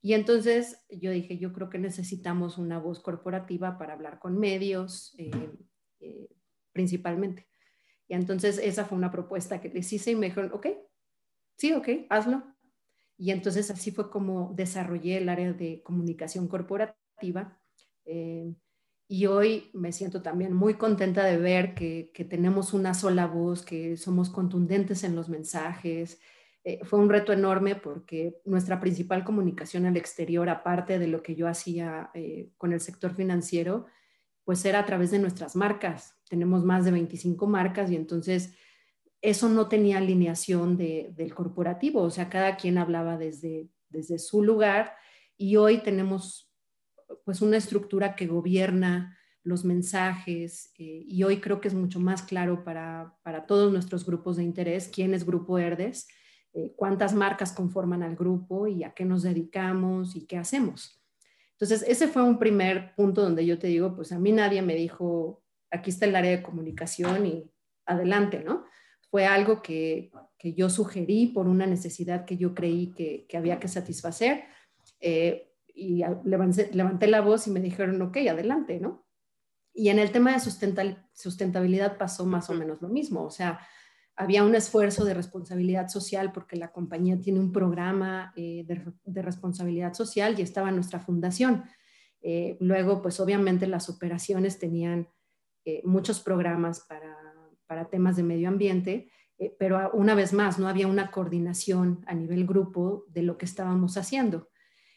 [0.00, 5.14] Y entonces yo dije, yo creo que necesitamos una voz corporativa para hablar con medios
[5.18, 5.30] eh,
[6.00, 6.28] eh,
[6.72, 7.46] principalmente.
[8.08, 10.66] Y entonces esa fue una propuesta que les hice y me dijeron, ok,
[11.56, 12.42] sí, ok, hazlo.
[13.18, 17.61] Y entonces así fue como desarrollé el área de comunicación corporativa
[18.04, 18.54] eh,
[19.08, 23.98] y hoy me siento también muy contenta de ver que, tenemos una sola voz, que
[23.98, 26.18] somos contundentes en los mensajes.
[26.64, 31.34] Eh, fue un reto enorme porque nuestra principal comunicación al exterior, aparte de lo que
[31.34, 33.84] yo hacía eh, con el sector financiero,
[34.44, 36.16] pues era a través de nuestras marcas.
[36.30, 38.54] Tenemos más de 25 marcas y entonces
[39.20, 44.94] eso no tenía alineación del corporativo, o sea, cada quien hablaba desde, desde su lugar
[45.36, 46.51] y hoy tenemos
[47.24, 52.22] pues una estructura que gobierna los mensajes eh, y hoy creo que es mucho más
[52.22, 56.08] claro para, todos nuestros grupos de interés quién es Grupo Herdes,
[56.52, 61.02] eh, cuántas marcas conforman al grupo y a qué nos dedicamos y qué hacemos.
[61.52, 64.74] Entonces, ese fue un primer punto donde yo te digo, pues a mí nadie me
[64.74, 67.50] dijo, aquí está el área de comunicación y
[67.86, 68.64] adelante, ¿no?
[69.10, 73.60] Fue algo que, que yo sugerí por una necesidad que yo creí que, que había
[73.60, 74.44] que satisfacer.
[75.00, 79.06] Eh, y levanté, levanté, la voz y me dijeron, ok, adelante, ¿no?
[79.74, 80.40] Y en el tema de
[81.14, 83.60] sustentabilidad pasó más o menos lo mismo, o sea,
[84.16, 89.94] había un esfuerzo de responsabilidad social porque la compañía tiene un programa eh, de, responsabilidad
[89.94, 91.64] social y estaba nuestra fundación.
[92.20, 95.08] Eh, luego, pues obviamente las operaciones tenían
[95.64, 97.16] eh, muchos programas para,
[97.66, 99.10] para, temas de medio ambiente,
[99.58, 103.96] pero una vez más no había una coordinación a nivel grupo de lo que estábamos
[103.96, 104.51] haciendo.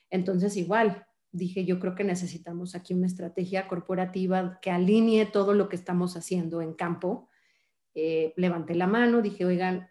[0.09, 5.69] Entonces, igual, dije, yo creo que necesitamos aquí una estrategia corporativa que alinee todo lo
[5.69, 7.29] que estamos haciendo en campo.
[7.93, 9.89] Eh, levanté la mano, dije, oigan,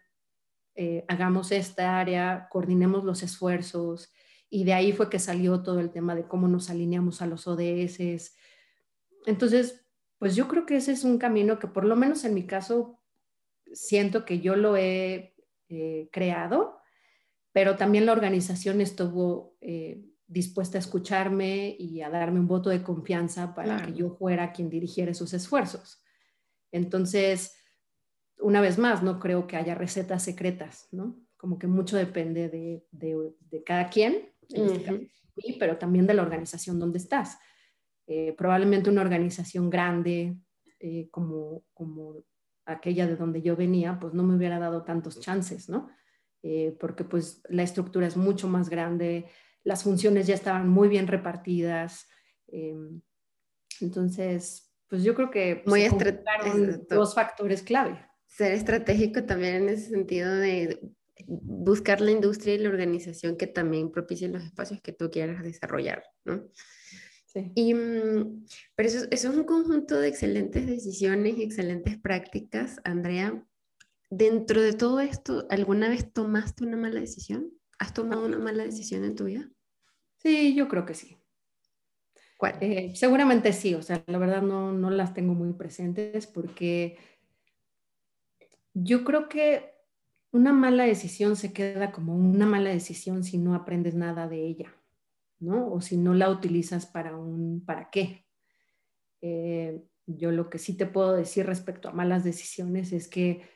[0.75, 4.11] eh, hagamos esta área, coordinemos los esfuerzos,
[4.49, 7.47] y de ahí fue que salió todo el tema de cómo nos alineamos a los
[7.47, 8.35] ODS.
[9.25, 9.85] Entonces,
[10.17, 12.99] pues yo creo que ese es un camino que por lo menos en mi caso
[13.73, 15.35] siento que yo lo he
[15.69, 16.77] eh, creado,
[17.55, 19.55] pero también la organización estuvo
[20.27, 24.69] dispuesta a escucharme y a darme un voto de confianza para que yo fuera quien
[24.69, 26.03] dirigiera esos esfuerzos.
[26.73, 27.55] Entonces,
[28.39, 31.17] una vez más, no creo que haya recetas secretas, ¿no?
[31.37, 35.09] Como que mucho depende de, de, cada quien, este
[35.57, 37.37] pero también de la organización donde estás.
[38.07, 40.37] Eh, probablemente una organización grande
[40.79, 42.23] eh, como, como
[42.65, 45.89] aquella de donde yo venía, pues no me hubiera dado tantos chances, ¿no?
[46.47, 49.25] Eh, porque pues la estructura es mucho más grande,
[49.63, 52.07] las funciones ya estaban muy bien repartidas.
[52.47, 53.01] Em,
[53.81, 55.87] entonces, pues yo creo que muy
[56.87, 60.79] dos factores clave ser estratégico también en ese sentido de
[61.27, 66.03] buscar la industria y la organización que también propicien los espacios que tú quieras desarrollar,
[66.25, 66.45] ¿no?
[67.25, 67.51] Sí.
[67.55, 73.45] Y, mm, pero eso, eso, es un conjunto de excelentes decisiones y excelentes prácticas, Andrea.
[74.17, 77.51] Dentro de todo esto, ¿alguna vez tomaste una mala decisión?
[77.77, 79.49] ¿Has tomado una mala decisión en tu vida?
[80.15, 81.17] Sí, yo creo que sí.
[82.37, 82.55] ¿Cuál?
[82.61, 86.97] Eh, seguramente sí, o sea, la verdad no, no las tengo muy presentes porque
[88.73, 89.73] yo creo que
[90.31, 94.73] una mala decisión se queda como una mala decisión si no aprendes nada de ella,
[95.39, 95.73] ¿no?
[95.73, 98.25] O si no la utilizas para un para qué.
[99.21, 103.54] Eh, yo lo que sí te puedo decir respecto a malas decisiones es que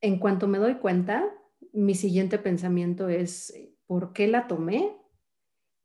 [0.00, 1.24] en cuanto me doy cuenta,
[1.72, 3.54] mi siguiente pensamiento es
[3.86, 4.96] ¿por qué la tomé?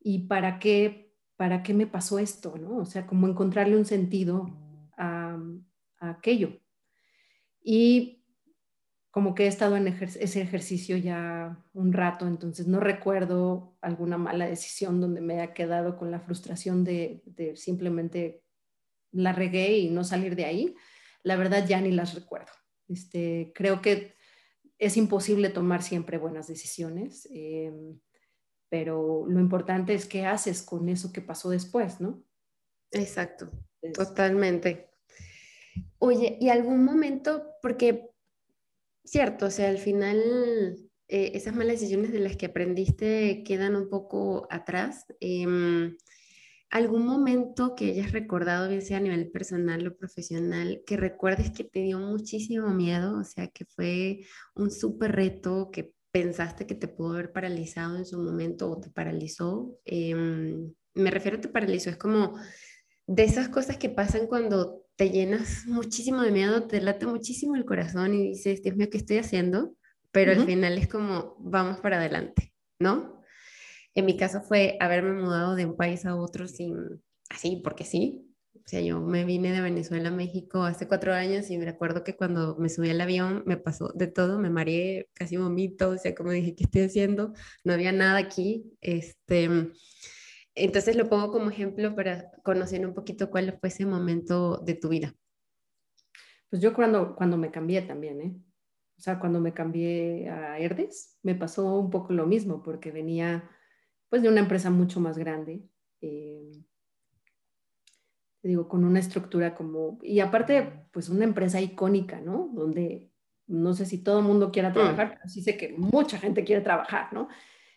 [0.00, 2.56] ¿Y para qué, para qué me pasó esto?
[2.58, 2.76] ¿no?
[2.76, 4.50] O sea, como encontrarle un sentido
[4.96, 5.38] a
[5.98, 6.60] aquello.
[7.62, 8.24] Y
[9.14, 14.44] como que he estado en ese ejercicio ya un rato, entonces no recuerdo alguna mala
[14.46, 17.22] decisión donde me haya quedado con la frustración de,
[17.54, 18.42] simplemente
[19.12, 20.74] la regué y no salir de ahí.
[21.22, 22.50] La verdad ya ni las recuerdo.
[22.88, 24.14] Este, creo que
[24.78, 27.98] es imposible tomar siempre buenas decisiones, em,
[28.68, 32.22] pero lo importante es qué haces con eso que pasó después, ¿no?
[32.90, 33.50] Exacto,
[33.94, 34.90] totalmente.
[35.98, 38.10] Oye, ¿y algún momento, porque,
[39.04, 40.18] cierto, o sea, al final
[41.08, 45.06] eh, esas malas decisiones de las que aprendiste quedan un poco atrás?
[45.20, 45.96] Em,
[46.74, 51.62] ¿Algún momento que hayas recordado, bien sea a nivel personal o profesional, que recuerdes que
[51.62, 56.88] te dio muchísimo miedo, o sea, que fue un súper reto, que pensaste que te
[56.88, 59.78] pudo haber paralizado en su momento o te paralizó?
[59.84, 62.34] Em, me refiero a te paralizó, es como
[63.06, 67.64] de esas cosas que pasan cuando te llenas muchísimo de miedo, te late muchísimo el
[67.64, 69.76] corazón y dices, Dios mío, ¿qué estoy haciendo?
[70.10, 73.13] Pero al final es como, vamos para adelante, ¿no?
[73.94, 78.30] En mi caso fue haberme mudado de un país a otro sin, así, porque sí.
[78.54, 82.02] O sea, yo me vine de Venezuela a México hace cuatro años y me acuerdo
[82.02, 85.98] que cuando me subí al avión me pasó de todo, me mareé, casi vomito, o
[85.98, 87.34] sea, como dije, ¿qué estoy haciendo?
[87.62, 88.64] No había nada aquí.
[88.80, 89.70] Este,
[90.54, 94.88] entonces lo pongo como ejemplo para conocer un poquito cuál fue ese momento de tu
[94.88, 95.14] vida.
[96.48, 98.34] Pues yo cuando, cuando me cambié también, ¿eh?
[98.96, 103.50] O sea, cuando me cambié a Herdes, me pasó un poco lo mismo, porque venía
[104.14, 105.68] pues de una empresa mucho más grande.
[106.00, 106.62] Eh,
[108.44, 112.48] digo, con una estructura como, y aparte, pues una empresa icónica, ¿no?
[112.54, 113.10] Donde
[113.48, 114.72] no sé si todo el mundo quiera mm.
[114.72, 117.26] trabajar, pero sí sé que mucha gente quiere trabajar, ¿no?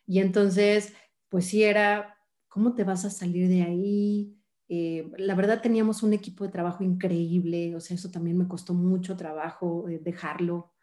[0.06, 0.94] Y entonces,
[1.28, 2.14] pues sí era
[2.48, 4.36] ¿Cómo te vas a salir de ahí?
[4.70, 8.74] Eh, la verdad teníamos un equipo de trabajo increíble, o sea, eso también me costó
[8.74, 10.74] mucho trabajo eh, dejarlo.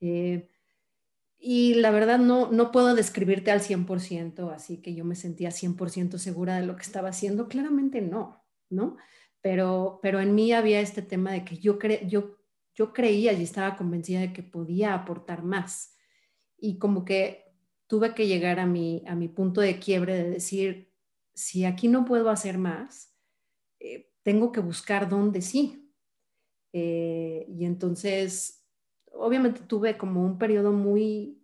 [0.00, 0.48] Eh,
[1.42, 6.18] y la verdad no, no puedo describirte al 100%, así que yo me sentía 100%
[6.18, 7.48] segura de lo que estaba haciendo.
[7.48, 8.98] Claramente no, ¿no?
[9.40, 12.36] Pero, pero en mí había este tema de que yo, cre yo,
[12.74, 15.96] yo creía y estaba convencida de que podía aportar más.
[16.58, 17.46] Y como que
[17.86, 20.92] tuve que llegar a mi, a mi punto de quiebre de decir,
[21.32, 23.16] si aquí no puedo hacer más,
[23.78, 25.90] eh, tengo que buscar dónde sí.
[26.74, 28.59] Eh, y entonces
[29.20, 31.38] obviamente tuve como un periodo muy,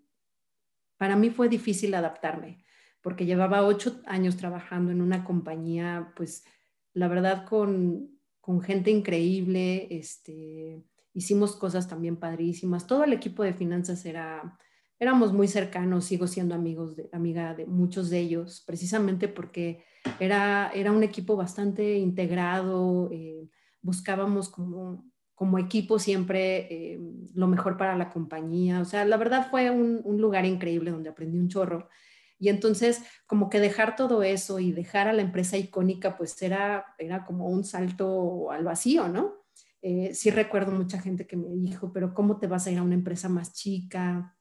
[0.97, 2.65] para mí fue difícil adaptarme,
[3.03, 6.45] porque llevaba ocho años trabajando en una compañía, pues
[6.93, 8.11] la verdad con,
[8.41, 14.59] con gente increíble, este, hicimos cosas también padrísimas, todo el equipo de finanzas era,
[14.99, 19.85] éramos muy cercanos, sigo siendo amigos amiga de muchos de ellos, precisamente porque
[20.19, 23.49] era, era un equipo bastante integrado, eh,
[23.83, 25.05] buscábamos como
[25.37, 26.99] como equipo siempre eh,
[27.35, 28.81] lo mejor para la compañía.
[28.81, 31.91] O sea, la verdad fue un, lugar increíble donde aprendí un chorro.
[32.39, 36.87] Y entonces, como que dejar todo eso y dejar a la empresa icónica, pues era,
[36.99, 39.35] era como un salto al vacío, ¿no?
[39.83, 42.83] Eh, sí recuerdo mucha gente que me dijo, pero ¿cómo te vas a ir a
[42.83, 44.35] una empresa más chica?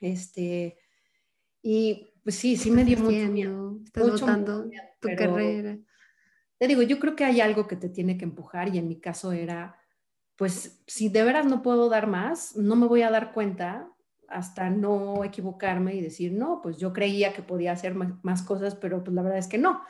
[0.00, 0.78] Este,
[1.62, 3.78] y pues sí, sí me dio mucho miedo.
[3.84, 4.26] Estás mucho,
[5.00, 5.78] tu carrera.
[6.56, 9.00] Te digo, yo creo que hay algo que te tiene que empujar y en mi
[9.00, 9.79] caso era
[10.40, 13.92] pues si de veras no puedo dar más, no me voy a dar cuenta
[14.26, 19.04] hasta no equivocarme y decir, no, pues yo creía que podía hacer más, cosas, pero
[19.04, 19.82] pues la verdad es que no.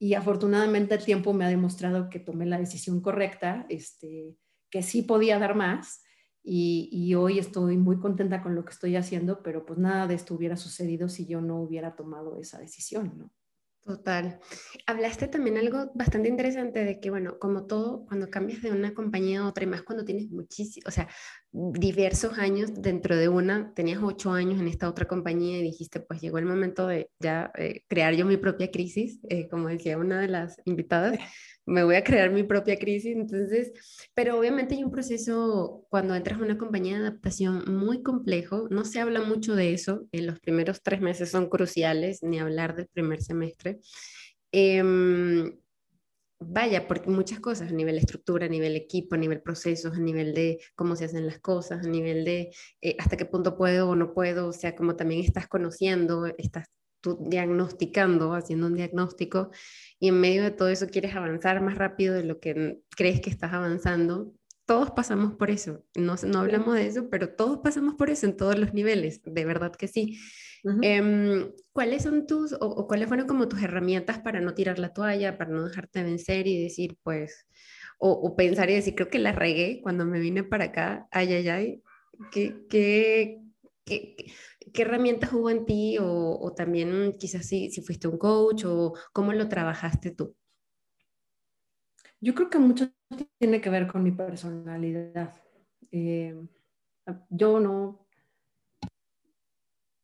[0.00, 4.34] Y afortunadamente el tiempo me ha demostrado que tomé la decisión correcta, este,
[4.70, 6.02] que sí podía dar más.
[6.42, 10.14] Y, y, hoy estoy muy contenta con lo que estoy haciendo, pero pues nada de
[10.14, 13.30] esto hubiera sucedido si yo no hubiera tomado esa decisión, ¿no?
[13.84, 14.38] Total.
[14.86, 19.40] Hablaste también algo bastante interesante de que, bueno, como todo, cuando cambias de una compañía
[19.40, 21.08] a otra, y más cuando tienes muchísimos, o sea,
[21.52, 26.20] diversos años dentro de una, tenías ocho años en esta otra compañía y dijiste, pues
[26.22, 30.18] llegó el momento de ya eh, crear yo mi propia crisis, eh, como decía una
[30.18, 31.18] de las invitadas,
[31.66, 33.14] me voy a crear mi propia crisis.
[33.14, 33.72] Entonces,
[34.14, 38.68] pero obviamente hay un proceso cuando entras a una compañía de adaptación muy complejo.
[38.70, 40.06] No se habla mucho de eso.
[40.12, 43.78] En los primeros tres meses son cruciales, ni hablar del primer semestre.
[44.52, 45.52] Em,
[46.46, 50.00] vaya, porque muchas cosas a nivel de estructura, a nivel equipo, a nivel procesos, a
[50.00, 52.50] nivel de cómo se hacen las cosas, a nivel de
[52.80, 56.68] eh, hasta qué punto puedo o no puedo, o sea, como también estás conociendo, estás
[57.00, 59.50] tú diagnosticando, haciendo un diagnóstico,
[59.98, 63.30] y en medio de todo eso quieres avanzar más rápido de lo que crees que
[63.30, 64.32] estás avanzando.
[64.64, 68.36] Todos pasamos por eso, no, no hablamos de eso, pero todos pasamos por eso en
[68.36, 70.18] todos los niveles, de verdad que sí.
[70.64, 75.36] Em, ¿Cuáles son tus, o, cuáles fueron como tus herramientas para no tirar la toalla,
[75.38, 77.46] para no dejarte vencer y decir, pues,
[77.98, 81.32] o, o pensar y decir, creo que la regué cuando me vine para acá, ay,
[81.32, 81.82] ay, ay,
[82.30, 83.40] ¿qué, qué,
[83.84, 84.16] qué,
[84.72, 89.32] ¿Qué herramientas hubo en ti o, también quizás si, si, fuiste un coach o cómo
[89.32, 90.34] lo trabajaste tú?
[92.20, 92.90] Yo creo que mucho
[93.38, 95.34] tiene que ver con mi personalidad.
[95.90, 96.34] Eh,
[97.30, 98.06] yo no,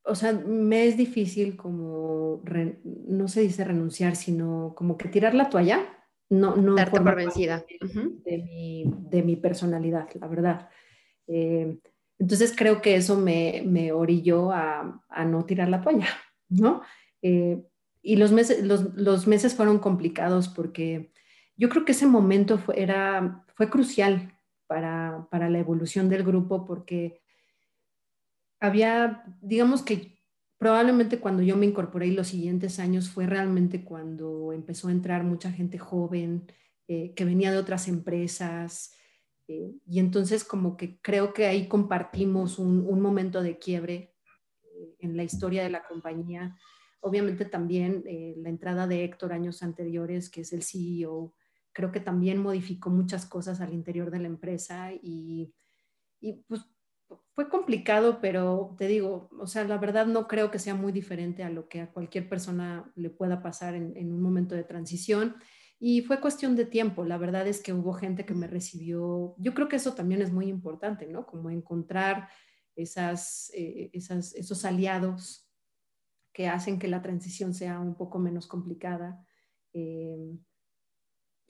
[0.09, 2.43] o sea, me es difícil como,
[2.83, 5.81] no se dice renunciar, sino como que tirar la toalla.
[6.31, 7.65] No, no Darte por vencida.
[7.81, 10.69] De, mi, de, mi, personalidad, la verdad.
[11.27, 11.79] Eh,
[12.19, 16.09] entonces creo que eso me, me orilló a, a, no tirar la toalla,
[16.49, 16.83] ¿no?
[17.23, 17.63] Eh,
[18.03, 21.13] y los meses, los, los, meses fueron complicados porque
[21.57, 24.33] yo creo que ese momento fue, era, fue crucial
[24.67, 27.21] para, para la evolución del grupo porque
[28.61, 30.19] había, digamos que
[30.59, 35.23] probablemente cuando yo me incorporé y los siguientes años fue realmente cuando empezó a entrar
[35.25, 36.51] mucha gente joven
[36.89, 38.93] eh, que venía de otras empresas,
[39.49, 44.15] eh, y entonces como que creo que ahí compartimos un, momento de quiebre
[44.63, 46.57] eh, en la historia de la compañía.
[47.01, 51.35] Obviamente también eh, la entrada de Héctor años anteriores, que es el CEO,
[51.73, 55.55] creo que también modificó muchas cosas al interior de la empresa y,
[56.21, 56.63] y pues
[57.33, 61.43] fue complicado, pero te digo, o sea, la verdad no creo que sea muy diferente
[61.45, 65.37] a lo que a cualquier persona le pueda pasar en, un momento de transición.
[65.79, 67.05] Y fue cuestión de tiempo.
[67.05, 69.37] La verdad es que hubo gente que me recibió.
[69.39, 71.27] Yo creo que eso también es muy importante, ¿no?
[71.27, 72.29] Como encontrar
[72.75, 75.49] esas, eh, esas, esos aliados
[76.33, 79.25] que hacen que la transición sea un poco menos complicada.
[79.73, 80.37] Eh,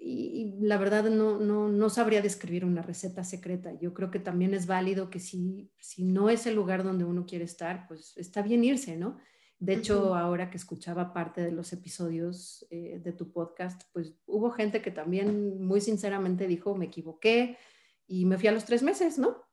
[0.01, 3.72] y, la verdad no, no, no, sabría describir una receta secreta.
[3.80, 7.26] Yo creo que también es válido que si, si no es el lugar donde uno
[7.26, 9.18] quiere estar, pues está bien irse, ¿no?
[9.59, 14.53] De hecho, ahora que escuchaba parte de los episodios eh, de tu podcast, pues hubo
[14.53, 17.59] gente que también muy sinceramente dijo, me equivoqué
[18.07, 19.49] y me fui a los tres meses, ¿no?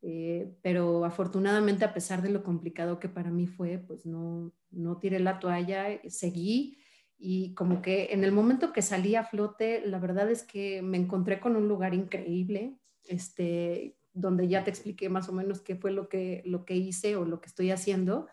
[0.00, 4.98] Eh, pero afortunadamente, a pesar de lo complicado que para mí fue, pues no, no
[4.98, 6.79] tiré la toalla, seguí
[7.22, 10.96] y como que en el momento que salí a flote, la verdad es que me
[10.96, 15.90] encontré con un lugar increíble, este, donde ya te expliqué más o menos qué fue
[15.90, 18.26] lo que, lo que hice o lo que estoy haciendo.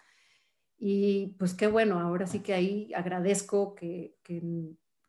[0.77, 4.41] Y pues qué bueno, ahora sí que ahí agradezco que, que,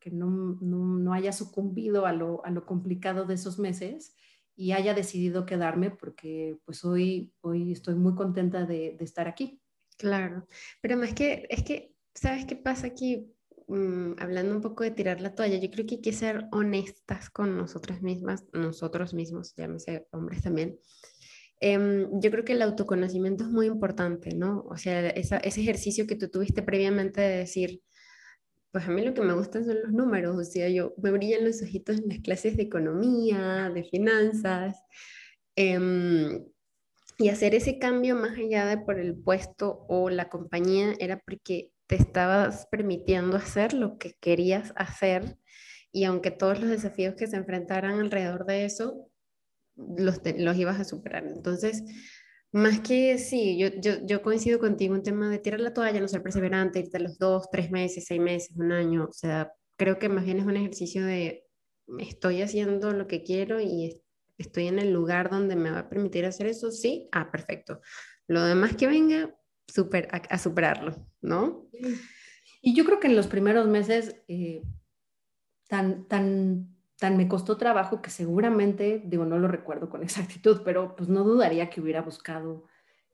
[0.01, 4.17] que no, no, no, haya sucumbido a lo, a lo complicado de esos meses
[4.57, 9.63] y haya decidido quedarme porque pues hoy, hoy estoy muy contenta de, de estar aquí.
[9.99, 10.49] Claro,
[10.81, 13.33] pero más que, es que, ¿sabes qué pasa aquí?
[13.69, 17.29] Mm, hablando un poco de tirar la toalla, yo creo que hay que ser honestas
[17.29, 20.79] con nosotras mismas, nosotros mismos, llámese hombres también.
[21.61, 24.65] Em, yo creo que el autoconocimiento es muy importante, ¿no?
[24.71, 27.83] O sea, ese ejercicio que tú tuviste previamente de decir,
[28.73, 31.45] pues a mí lo que me gustan son los números, o sea, yo me brillan
[31.45, 34.77] los ojitos en las clases de economía, de finanzas,
[35.57, 36.45] em,
[37.19, 41.73] y hacer ese cambio más allá de por el puesto o la compañía era porque
[41.89, 45.39] te estabas permitiendo hacer lo que querías hacer
[45.91, 49.11] y aunque todos los desafíos que se enfrentaran alrededor de eso,
[49.75, 51.27] los, los ibas a superar.
[51.27, 51.83] Entonces,
[52.53, 56.09] más que sí, yo, yo, yo, coincido contigo en tema de tirar la toalla, no
[56.09, 59.07] ser perseverante, irte a los dos, tres meses, seis meses, un año.
[59.09, 61.47] O sea, creo que más bien es un ejercicio de
[61.99, 64.03] estoy haciendo lo que quiero y
[64.37, 67.81] estoy en el lugar donde me va a permitir hacer eso, sí, ah, perfecto.
[68.27, 69.35] Lo demás que venga,
[69.69, 71.69] super, a, superarlo, ¿no?
[72.61, 74.63] Y yo creo que en los primeros meses, eh,
[75.69, 80.97] tan, tan tan me costó trabajo que seguramente, digo, no lo recuerdo con exactitud, pero
[80.97, 82.65] pues no dudaría que hubiera buscado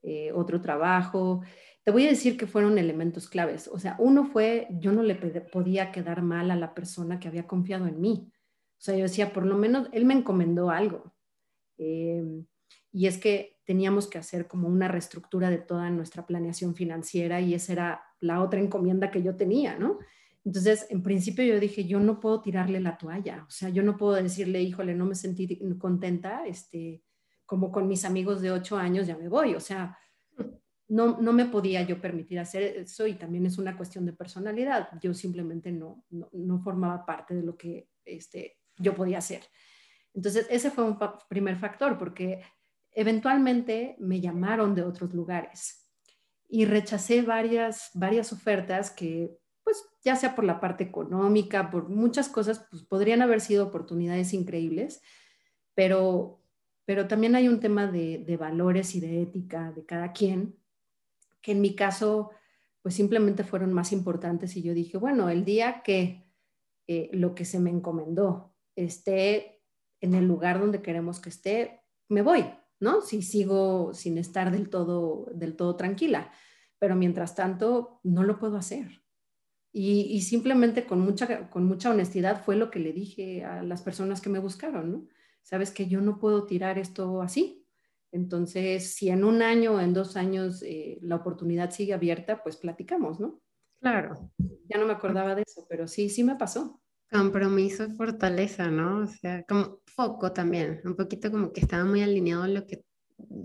[0.02, 1.42] eh, otro trabajo.
[1.84, 3.68] Te voy a decir que fueron elementos claves.
[3.68, 7.46] O sea, uno fue, yo no le podía quedar mal a la persona que había
[7.46, 8.30] confiado en mí.
[8.78, 11.14] O sea, yo decía, por lo menos él me encomendó algo.
[11.76, 12.46] Em,
[12.94, 17.52] y es que teníamos que hacer como una reestructura de toda nuestra planeación financiera y
[17.52, 19.98] esa era la otra encomienda que yo tenía, ¿no?
[20.44, 23.96] Entonces, en principio yo dije, yo no puedo tirarle la toalla, o sea, yo no
[23.96, 27.02] puedo decirle, híjole, no me sentí contenta, este,
[27.44, 29.98] como con mis amigos de ocho años ya me voy, o sea,
[30.86, 34.90] no, no me podía yo permitir hacer eso y también es una cuestión de personalidad,
[35.02, 39.42] yo simplemente no, no, formaba parte de lo que este, yo podía hacer.
[40.12, 40.96] Entonces, ese fue un
[41.28, 42.40] primer factor, porque
[42.94, 45.88] eventualmente me llamaron de otros lugares
[46.48, 52.28] y rechacé varias, varias ofertas que pues ya sea por la parte económica, por muchas
[52.28, 55.02] cosas, pues podrían haber sido oportunidades increíbles,
[55.74, 56.42] pero,
[56.84, 60.56] pero también hay un tema de, de valores y de ética de cada quien,
[61.40, 62.30] que en mi caso,
[62.82, 66.24] pues simplemente fueron más importantes y yo dije, bueno, el día que
[66.86, 69.62] eh, lo que se me encomendó esté
[70.00, 72.44] en el lugar donde queremos que esté, me voy,
[72.80, 73.00] ¿no?
[73.00, 76.32] Si sigo sin estar del todo, del todo tranquila,
[76.78, 79.04] pero mientras tanto no lo puedo hacer.
[79.76, 84.20] Y, simplemente con mucha, con mucha honestidad fue lo que le dije a las personas
[84.20, 85.08] que me buscaron, ¿no?
[85.42, 87.66] Sabes que yo no puedo tirar esto así.
[88.12, 92.56] Entonces, si en un año o en dos años eh, la oportunidad sigue abierta, pues
[92.56, 93.42] platicamos, ¿no?
[93.80, 94.30] Claro.
[94.68, 96.80] Ya no me acordaba de eso, pero sí, sí me pasó.
[97.14, 99.04] Compromiso y fortaleza, ¿no?
[99.04, 102.82] O sea, como foco también, un poquito como que estaba muy alineado lo que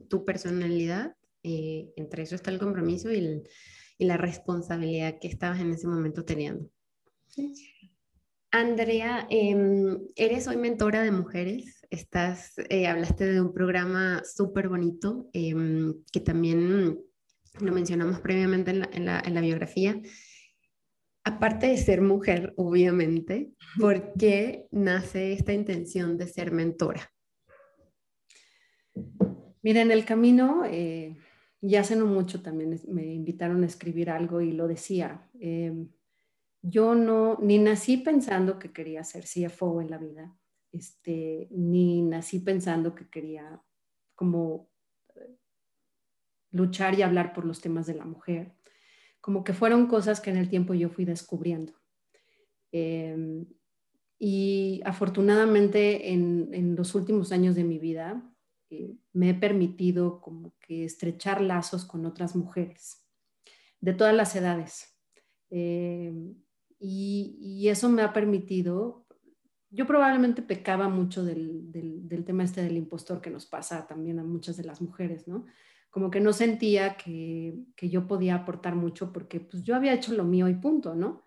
[0.09, 3.43] tu personalidad, eh, entre eso está el compromiso y el,
[3.99, 6.67] y la responsabilidad que estabas en ese momento teniendo.
[8.49, 11.86] Andrea, em, eres hoy mentora de mujeres.
[11.91, 16.97] Estás, eh, hablaste de un programa súper bonito em, que también
[17.59, 20.01] lo mencionamos previamente en la, en, la, en la, biografía.
[21.24, 27.11] Aparte de ser mujer, obviamente, ¿por qué nace esta intención de ser mentora?
[29.61, 31.17] Mira, en el camino eh,
[31.61, 35.30] y hace no mucho también me invitaron a escribir algo y lo decía.
[35.39, 35.89] Em,
[36.61, 40.36] yo no, ni nací pensando que quería ser CFO en la vida,
[40.72, 43.61] este, ni nací pensando que quería
[44.15, 44.70] como
[45.15, 45.38] eh,
[46.51, 48.55] luchar y hablar por los temas de la mujer.
[49.22, 51.74] Como que fueron cosas que en el tiempo yo fui descubriendo.
[52.72, 53.45] Em,
[54.17, 58.24] y afortunadamente en, los últimos años de mi vida
[59.13, 63.05] me he permitido como que estrechar lazos con otras mujeres
[63.82, 64.95] de todas las edades.
[65.49, 66.13] Eh,
[66.80, 69.05] y, eso me ha permitido,
[69.70, 71.72] yo probablemente pecaba mucho del,
[72.26, 75.45] tema este del impostor que nos pasa también a muchas de las mujeres, ¿no?
[75.89, 80.13] Como que no sentía que, que yo podía aportar mucho porque pues yo había hecho
[80.13, 81.23] lo mío y punto, ¿no?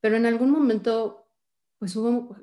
[0.00, 1.28] Pero en algún momento,
[1.78, 2.36] pues hubo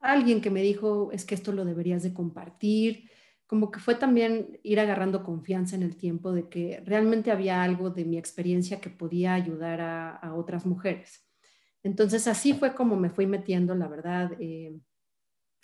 [0.00, 3.10] alguien que me dijo, es que esto lo deberías de compartir,
[3.48, 7.90] como que fue también ir agarrando confianza en el tiempo de que realmente había algo
[7.90, 11.26] de mi experiencia que podía ayudar a, otras mujeres.
[11.82, 14.32] Entonces así fue como me fui metiendo, la verdad.
[14.38, 14.78] Eh,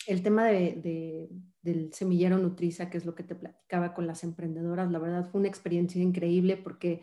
[0.07, 1.29] el tema de,
[1.61, 5.39] del semillero Nutriza, que es lo que te platicaba con las emprendedoras, la verdad fue
[5.39, 7.01] una experiencia increíble porque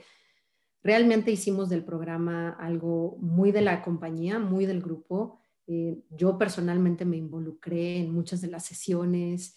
[0.83, 5.39] realmente hicimos del programa algo muy de la compañía, muy del grupo.
[5.67, 9.57] Eh, yo personalmente me involucré en muchas de las sesiones.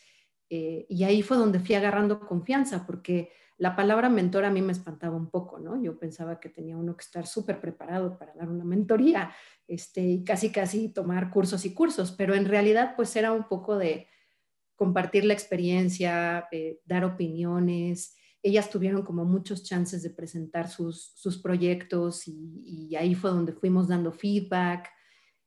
[0.50, 4.74] Eh, y ahí fue donde fui agarrando confianza, porque la palabra mentor a mí me
[4.74, 5.82] espantaba un poco, ¿no?
[5.82, 9.34] Yo pensaba que tenía uno que estar súper preparado para dar una mentoría
[9.68, 13.78] este, y casi, casi tomar cursos y cursos, pero en realidad pues era un poco
[13.78, 14.08] de
[14.76, 18.16] compartir la experiencia, eh, dar opiniones.
[18.44, 23.88] Ellas tuvieron como muchos chances de presentar sus, sus proyectos y, ahí fue donde fuimos
[23.88, 24.90] dando feedback.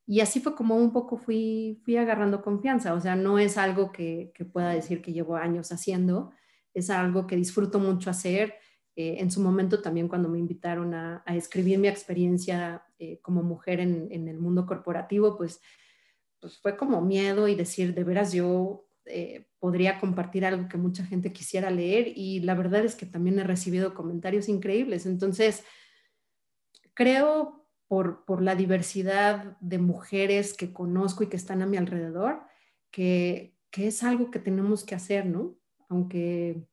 [0.05, 2.93] Y así fue como un poco fui, fui agarrando confianza.
[2.93, 6.31] O sea, no es algo que, pueda decir que llevo años haciendo,
[6.73, 8.55] es algo que disfruto mucho hacer.
[8.95, 13.79] Eh, en su momento también cuando me invitaron a, escribir mi experiencia eh, como mujer
[13.79, 15.61] en, el mundo corporativo, pues,
[16.39, 21.05] pues fue como miedo y decir, de veras yo eh, podría compartir algo que mucha
[21.05, 25.05] gente quisiera leer y la verdad es que también he recibido comentarios increíbles.
[25.05, 25.63] Entonces,
[26.93, 27.59] creo
[27.89, 32.43] por, la diversidad de mujeres que conozco y que están a mi alrededor,
[32.91, 35.57] que, es algo que tenemos que hacer, ¿no?
[35.89, 36.65] Aunque,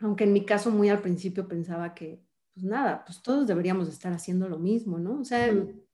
[0.00, 2.20] aunque en mi caso muy al principio pensaba que,
[2.52, 5.20] pues nada, pues todos deberíamos estar haciendo lo mismo, ¿no?
[5.20, 5.52] O sea,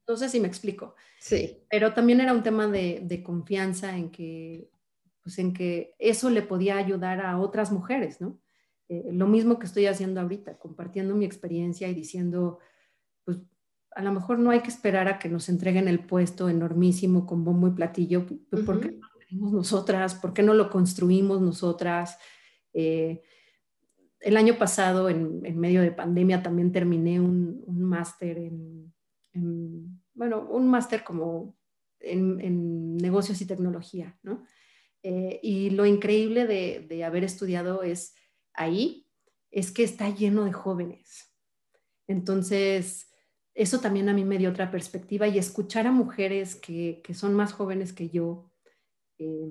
[0.09, 0.95] no sé si me explico.
[1.21, 1.59] Sí.
[1.69, 4.71] Pero también era un tema de, confianza en que,
[5.23, 8.41] pues en que eso le podía ayudar a otras mujeres, ¿no?
[8.89, 12.61] Eh, lo mismo que estoy haciendo ahorita, compartiendo mi experiencia y diciendo,
[13.25, 13.39] pues
[13.97, 17.45] a lo mejor no hay que esperar a que nos entreguen el puesto enormísimo con
[17.45, 18.27] bombo y platillo,
[18.65, 20.15] ¿por qué no lo tenemos nosotras?
[20.15, 22.19] ¿Por qué no lo construimos nosotras?
[22.79, 23.23] Eh,
[24.21, 28.93] el año pasado, en, medio de pandemia, también terminé un, máster en,
[30.15, 31.57] bueno, un máster como
[32.01, 34.45] en, negocios y tecnología, ¿no?
[35.03, 38.15] Eh, y lo increíble de, haber estudiado es
[38.53, 39.09] ahí,
[39.51, 41.33] es que está lleno de jóvenes.
[42.07, 43.11] Entonces,
[43.55, 47.55] eso también a mí me dio otra perspectiva y escuchar a mujeres que, son más
[47.55, 48.51] jóvenes que yo
[49.19, 49.51] eh,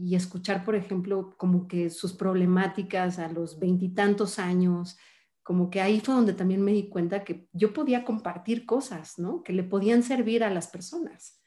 [0.00, 4.96] y escuchar, por ejemplo, como que sus problemáticas a los veintitantos años,
[5.42, 9.42] como que ahí fue donde también me di cuenta que yo podía compartir cosas, ¿no?
[9.42, 11.40] Que le podían servir a las personas.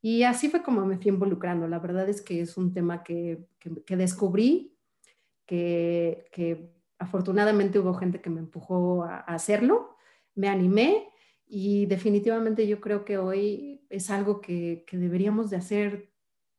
[0.00, 1.68] Y así fue como me fui involucrando.
[1.68, 3.46] La verdad es que es un tema que,
[3.88, 4.76] descubrí,
[5.46, 9.96] que, afortunadamente hubo gente que me empujó a hacerlo,
[10.34, 11.08] me animé
[11.46, 16.10] y definitivamente yo creo que hoy es algo que, deberíamos de hacer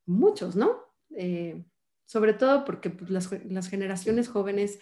[0.06, 0.83] muchos, ¿no?
[1.16, 1.64] Eh,
[2.06, 4.80] sobre todo porque pues, las, generaciones jóvenes,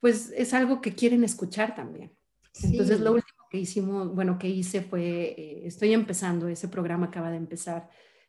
[0.00, 2.16] pues es algo que quieren escuchar también.
[2.62, 7.30] Entonces, lo último que hicimos, bueno, que hice fue, eh, estoy empezando, ese programa acaba
[7.30, 7.88] de empezar,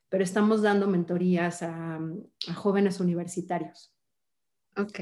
[0.09, 1.99] pero estamos dando mentorías a,
[2.47, 3.95] a jóvenes universitarios.
[4.77, 4.99] Ok.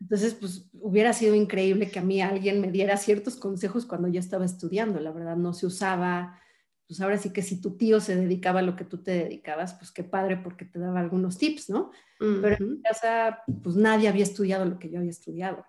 [0.00, 4.20] Entonces, pues hubiera sido increíble que a mí alguien me diera ciertos consejos cuando yo
[4.20, 5.00] estaba estudiando.
[5.00, 6.38] La verdad, no se usaba.
[6.86, 9.74] Pues ahora sí que si tu tío se dedicaba a lo que tú te dedicabas,
[9.74, 11.90] pues qué padre porque te daba algunos tips, ¿no?
[12.40, 15.64] Pero en mi casa, pues nadie había estudiado lo que yo había estudiado.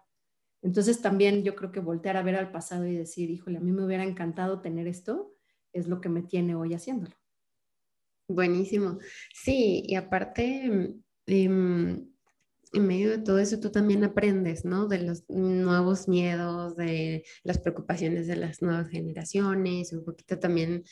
[0.61, 3.71] Entonces también yo creo que voltear a ver al pasado y decir, híjole, a mí
[3.71, 5.35] me hubiera encantado tener esto,
[5.73, 7.15] es lo que me tiene hoy haciéndolo.
[8.27, 8.99] Buenísimo.
[9.33, 10.95] Sí, y aparte,
[11.27, 12.07] eh,
[12.77, 14.87] en medio de todo eso tú también aprendes, ¿no?
[14.87, 20.83] De los nuevos miedos, de las preocupaciones de las nuevas generaciones, un poquito también,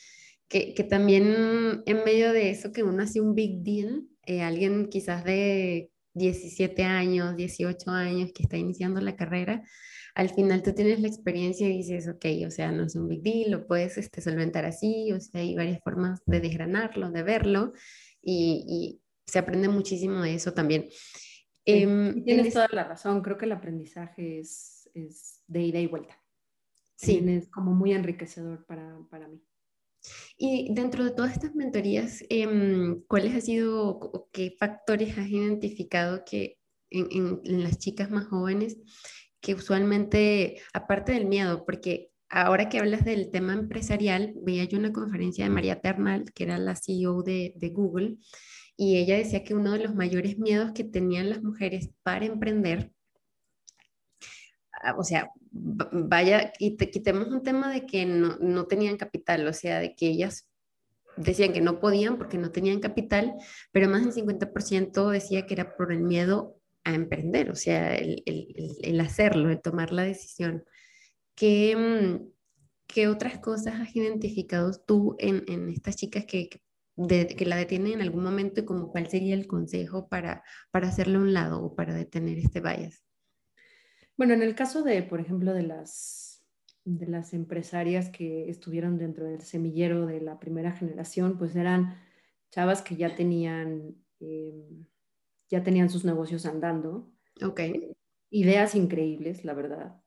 [0.48, 4.88] que, que también en medio de eso que uno hace un big deal, eh, alguien
[4.88, 9.62] quizás de 17 años, 18 años que está iniciando la carrera,
[10.14, 13.22] al final tú tienes la experiencia y dices, ok, o sea, no es un big
[13.22, 17.72] deal, lo puedes este, solventar así, o sea, hay varias formas de desgranarlo, de verlo,
[18.22, 20.88] y, y se aprende muchísimo de eso también.
[21.66, 26.22] Em, tienes toda la razón, creo que el aprendizaje es, es de ida y vuelta.
[26.94, 27.22] Sí.
[27.28, 29.42] es como muy enriquecedor para, para, mí.
[30.38, 36.24] Y dentro de todas estas mentorías, em, ¿cuáles ha sido o qué factores has identificado
[36.24, 36.58] que
[36.88, 38.78] en, en, las chicas más jóvenes
[39.40, 44.92] que usualmente, aparte del miedo, porque ahora que hablas del tema empresarial, veía yo una
[44.92, 48.16] conferencia de María Ternal, que era la CEO de, de Google,
[48.76, 52.92] y ella decía que uno de los mayores miedos que tenían las mujeres para emprender,
[54.82, 59.46] ah, o sea, vaya, y te quitemos un tema de que no, no tenían capital,
[59.46, 60.48] o sea, de que ellas
[61.16, 63.34] decían que no podían porque no tenían capital,
[63.72, 68.22] pero más del 50% decía que era por el miedo a emprender, o sea, el,
[68.26, 70.64] el, hacerlo, el tomar la decisión.
[71.34, 72.28] ¿Qué, mm,
[72.86, 76.60] ¿Qué, otras cosas has identificado tú en, en estas chicas que, que
[76.96, 81.32] la detienen en algún momento y como cuál sería el consejo para, para hacerle un
[81.32, 83.04] lado o para detener este bias?
[84.16, 86.42] Bueno, en el caso de, por ejemplo, de las,
[86.84, 91.98] de las empresarias que estuvieron dentro del semillero de la primera generación, pues eran
[92.50, 94.86] chavas que ya tenían, em,
[95.50, 97.12] ya tenían sus negocios andando.
[97.42, 97.60] Ok.
[98.30, 100.00] Ideas increíbles, la verdad.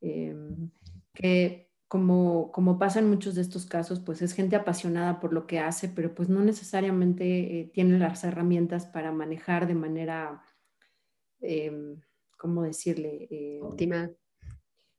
[0.00, 0.70] Em,
[1.12, 5.46] que como, como pasa en muchos de estos casos, pues es gente apasionada por lo
[5.46, 10.42] que hace, pero pues no necesariamente eh, tiene las herramientas para manejar de manera...
[11.40, 12.00] Em,
[12.44, 13.26] ¿cómo decirle?
[13.30, 14.10] Eh, óptima.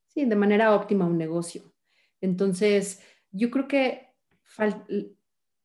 [0.08, 1.72] Sí, de manera óptima un negocio.
[2.20, 4.08] Entonces, yo creo que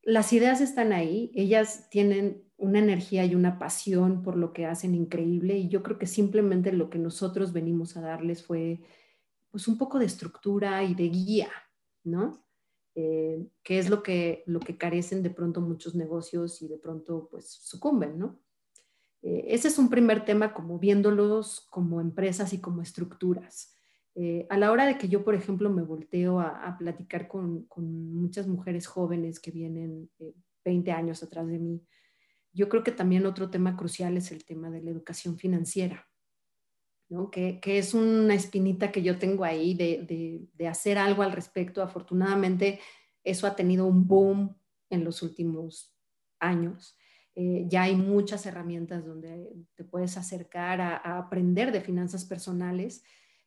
[0.03, 4.93] las ideas están ahí, ellas tienen una energía y una pasión por lo que hacen
[4.93, 8.81] increíble y yo creo que simplemente lo que nosotros venimos a darles fue
[9.51, 11.49] pues un poco de estructura y de guía,
[12.03, 12.43] ¿no?
[12.95, 17.27] Eh, que es lo que, lo que carecen de pronto muchos negocios y de pronto
[17.29, 18.39] pues sucumben, ¿no?
[19.21, 23.75] Eh, ese es un primer tema como viéndolos como empresas y como estructuras.
[24.15, 28.47] Eh, a la hora de que yo, por ejemplo, me volteo a, platicar con, muchas
[28.47, 30.09] mujeres jóvenes que vienen
[30.65, 31.81] 20 años atrás de mí,
[32.53, 36.07] yo creo que también otro tema crucial es el tema de la educación financiera,
[37.11, 37.29] ¿no?
[37.29, 41.83] que, es una espinita que yo tengo ahí de, de hacer algo al respecto.
[41.83, 42.79] Afortunadamente,
[43.23, 44.55] eso ha tenido un boom
[44.89, 45.95] en los últimos
[46.39, 46.97] años.
[47.35, 53.03] Eh, ya hay muchas herramientas donde te puedes acercar a, aprender de finanzas personales,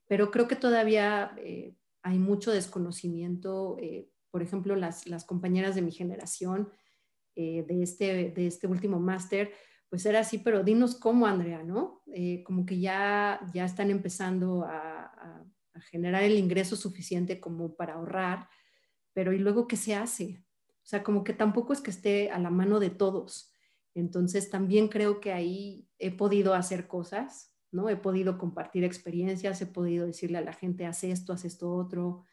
[0.06, 3.76] pero creo que todavía eh, hay mucho desconocimiento.
[3.80, 6.70] Eh, por ejemplo, las, compañeras de mi generación
[7.36, 9.52] de, este, de este último máster,
[9.94, 12.02] pues era así, pero dinos cómo, Andrea, ¿no?
[12.44, 15.04] como que ya, ya están empezando a,
[15.72, 18.48] a generar el ingreso suficiente como para ahorrar,
[19.12, 20.42] pero ¿y luego qué se hace?
[20.66, 23.52] O sea, como que tampoco es que esté a la mano de todos.
[23.94, 27.88] Entonces también creo que ahí he podido hacer cosas, ¿no?
[27.88, 32.24] He podido compartir experiencias, he podido decirle a la gente, haz esto, haz esto otro.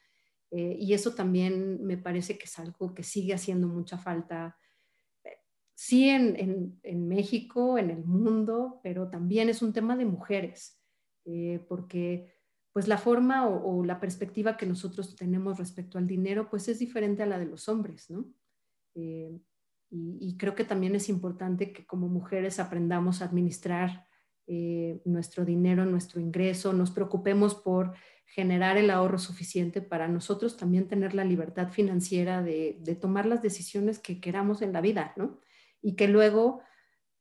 [0.49, 4.57] Eh, y eso también me parece que es algo que sigue haciendo mucha falta, eh,
[5.81, 10.79] sí en, México, en el mundo, pero también es un tema de mujeres,
[11.25, 12.35] eh, porque
[12.71, 17.23] pues la forma o, la perspectiva que nosotros tenemos respecto al dinero, pues es diferente
[17.23, 18.31] a la de los hombres, ¿no?
[18.93, 24.07] Y, creo que también es importante que como mujeres aprendamos a administrar
[24.45, 30.87] eh, nuestro dinero, nuestro ingreso, nos preocupemos por generar el ahorro suficiente para nosotros también
[30.87, 35.41] tener la libertad financiera de, de, tomar las decisiones que queramos en la vida, ¿no?
[35.81, 36.61] Y que luego,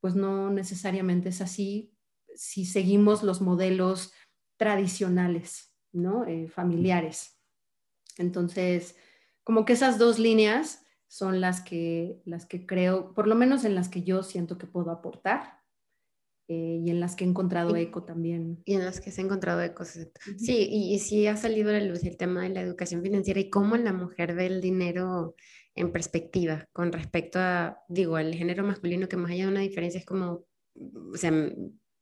[0.00, 1.94] pues no necesariamente es así
[2.34, 4.12] si seguimos los modelos
[4.56, 6.26] tradicionales, ¿no?
[6.26, 7.38] Eh, familiares.
[8.18, 8.96] Entonces,
[9.44, 13.74] como que esas dos líneas son las que, las que creo, por lo menos en
[13.74, 15.60] las que yo siento que puedo aportar
[16.46, 18.62] eh, y en las que he encontrado eco también.
[18.64, 19.84] Y en las que se ha encontrado eco.
[19.84, 23.50] Sí, y, sí ha salido a la luz el tema de la educación financiera y
[23.50, 25.34] cómo la mujer ve el dinero
[25.74, 30.00] en perspectiva con respecto a, digo, al género masculino, que más allá de una diferencia
[30.00, 30.44] es como,
[30.74, 31.32] o sea,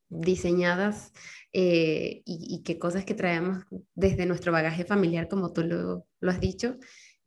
[0.09, 1.13] diseñadas
[1.53, 3.63] eh, y, que cosas que traemos
[3.93, 6.77] desde nuestro bagaje familiar, como tú lo, lo has dicho,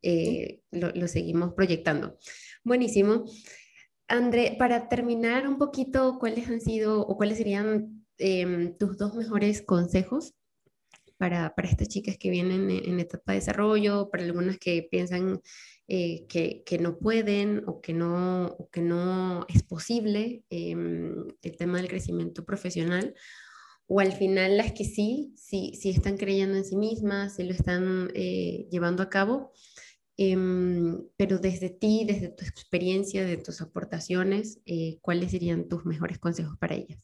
[0.03, 2.19] eh, lo, seguimos proyectando.
[2.65, 3.25] Buenísimo.
[4.09, 9.63] André, para terminar un poquito, ¿cuáles han sido o cuáles serían em, tus dos mejores
[9.63, 10.35] consejos
[11.23, 15.41] para, para, estas chicas que vienen en, etapa de desarrollo, para algunas que piensan
[15.87, 21.57] eh, que, que, no pueden o que no, o que no es posible em, el
[21.57, 23.15] tema del crecimiento profesional?
[23.87, 27.53] o al final las que sí, sí, sí están creyendo en sí mismas, sí lo
[27.53, 29.53] están eh, llevando a cabo,
[30.17, 36.19] Em, pero desde ti, desde tu experiencia, de tus aportaciones, eh, ¿cuáles serían tus mejores
[36.19, 36.99] consejos para ellas?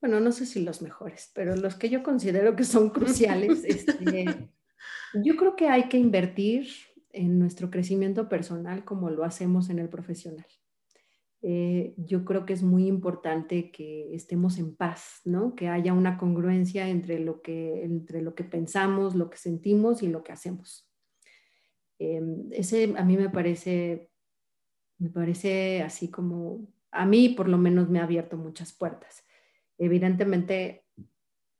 [0.00, 3.64] Bueno, no sé si los mejores, pero los que yo considero que son cruciales.
[3.64, 4.50] este,
[5.22, 6.68] yo creo que hay que invertir
[7.12, 10.46] en nuestro crecimiento personal como lo hacemos en el profesional.
[11.42, 15.54] Eh, yo creo que es muy importante que estemos en paz, ¿no?
[15.54, 20.08] Que haya una congruencia entre lo que, entre lo que pensamos, lo que sentimos y
[20.08, 20.90] lo que hacemos.
[21.98, 24.10] Em, ese a mí me parece,
[24.98, 29.24] me parece así como, a mí por lo menos me ha abierto muchas puertas.
[29.80, 30.84] Evidentemente,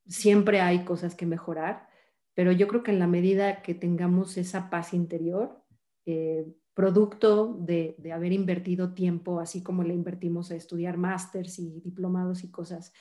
[0.07, 1.89] siempre hay cosas que mejorar,
[2.35, 5.65] pero yo creo que en la medida que tengamos esa paz interior,
[6.05, 12.45] eh, producto de, haber invertido tiempo, así como le invertimos a estudiar másters y diplomados
[12.45, 12.93] y cosas,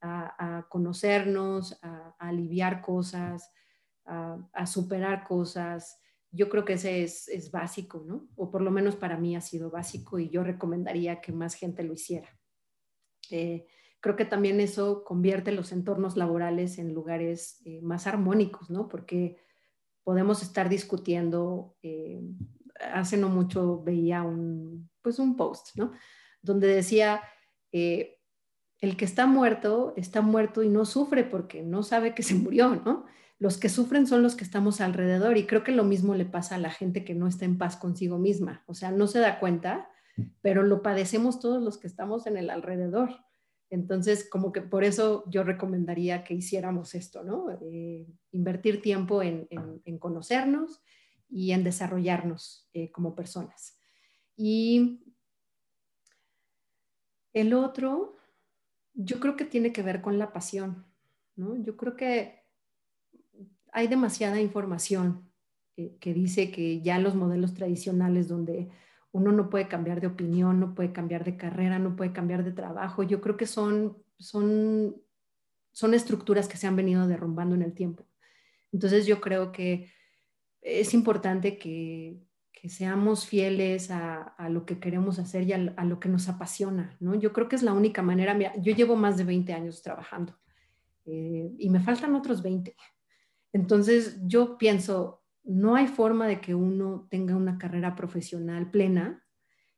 [0.00, 3.50] a, conocernos, a, aliviar cosas,
[4.04, 6.00] a, superar cosas.
[6.30, 8.28] Yo creo que ese es, básico, ¿no?
[8.36, 11.82] O por lo menos para mí ha sido básico y yo recomendaría que más gente
[11.82, 12.28] lo hiciera.
[13.30, 13.66] Eh,
[14.00, 18.88] creo que también eso convierte los entornos laborales en lugares eh, más armónicos, ¿no?
[18.88, 19.38] Porque
[20.04, 22.20] podemos estar discutiendo, eh,
[22.92, 25.92] hace no mucho veía un, pues un post, ¿no?
[26.42, 27.22] Donde decía,
[27.72, 28.18] eh,
[28.80, 32.76] el que está muerto, está muerto y no sufre porque no sabe que se murió,
[32.76, 33.06] ¿no?
[33.40, 36.56] Los que sufren son los que estamos alrededor y creo que lo mismo le pasa
[36.56, 39.38] a la gente que no está en paz consigo misma, o sea, no se da
[39.38, 39.88] cuenta,
[40.42, 43.27] pero lo padecemos todos los que estamos en el alrededor.
[43.70, 47.46] Entonces, como que por eso yo recomendaría que hiciéramos esto, ¿no?
[47.60, 49.46] Eh, invertir tiempo en,
[49.98, 50.82] conocernos
[51.28, 53.78] y en desarrollarnos eh, como personas.
[54.36, 55.02] Y
[57.34, 58.16] el otro,
[58.94, 60.86] yo creo que tiene que ver con la pasión,
[61.36, 61.56] ¿no?
[61.62, 62.42] Yo creo que
[63.72, 65.30] hay demasiada información
[65.76, 68.70] eh, que dice que ya los modelos tradicionales donde
[69.12, 72.52] uno no puede cambiar de opinión, no puede cambiar de carrera, no puede cambiar de
[72.52, 73.02] trabajo.
[73.02, 74.96] Yo creo que son, son,
[75.72, 78.06] son estructuras que se han venido derrumbando en el tiempo.
[78.72, 79.90] Entonces yo creo que
[80.60, 82.20] es importante que,
[82.68, 87.14] seamos fieles a, lo que queremos hacer y a, lo que nos apasiona, ¿no?
[87.14, 88.36] Yo creo que es la única manera.
[88.56, 90.36] yo llevo más de 20 años trabajando
[91.06, 92.74] eh, y me faltan otros 20.
[93.52, 95.17] Entonces yo pienso,
[95.48, 99.24] no hay forma de que uno tenga una carrera profesional plena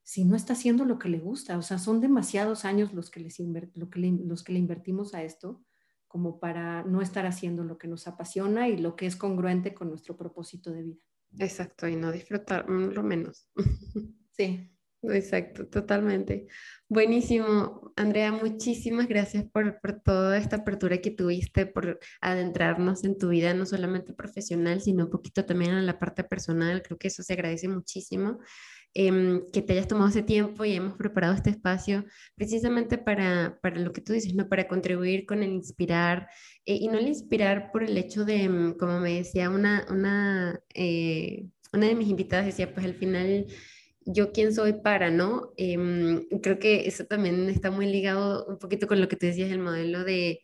[0.02, 1.56] si no está haciendo lo que le gusta.
[1.56, 3.38] O sea, son demasiados años los que, les
[3.74, 5.64] lo que los que le invertimos a esto
[6.08, 9.90] como para no estar haciendo lo que nos apasiona y lo que es congruente con
[9.90, 11.04] nuestro propósito de vida.
[11.38, 13.48] Exacto, y no disfrutar lo menos.
[14.32, 14.72] Sí.
[15.02, 16.46] Exacto, totalmente.
[16.88, 23.30] Buenísimo, Andrea, muchísimas gracias por, por, toda esta apertura que tuviste, por adentrarnos en tu
[23.30, 26.82] vida, no solamente profesional, sino un poquito también en la parte personal.
[26.82, 28.40] Creo que eso se agradece muchísimo.
[28.92, 33.78] Em, que te hayas tomado ese tiempo y hemos preparado este espacio precisamente para, para
[33.78, 34.48] lo que tú dices, ¿no?
[34.48, 36.28] Para contribuir con el inspirar
[36.66, 40.60] eh, y no el inspirar por el hecho de, mm, como me decía una, una,
[40.74, 43.46] eh, una de mis invitadas, decía, pues al final
[44.12, 45.52] yo quién soy para, ¿no?
[45.56, 49.50] Em, creo que eso también está muy ligado un poquito con lo que tú decías,
[49.50, 50.42] el modelo de,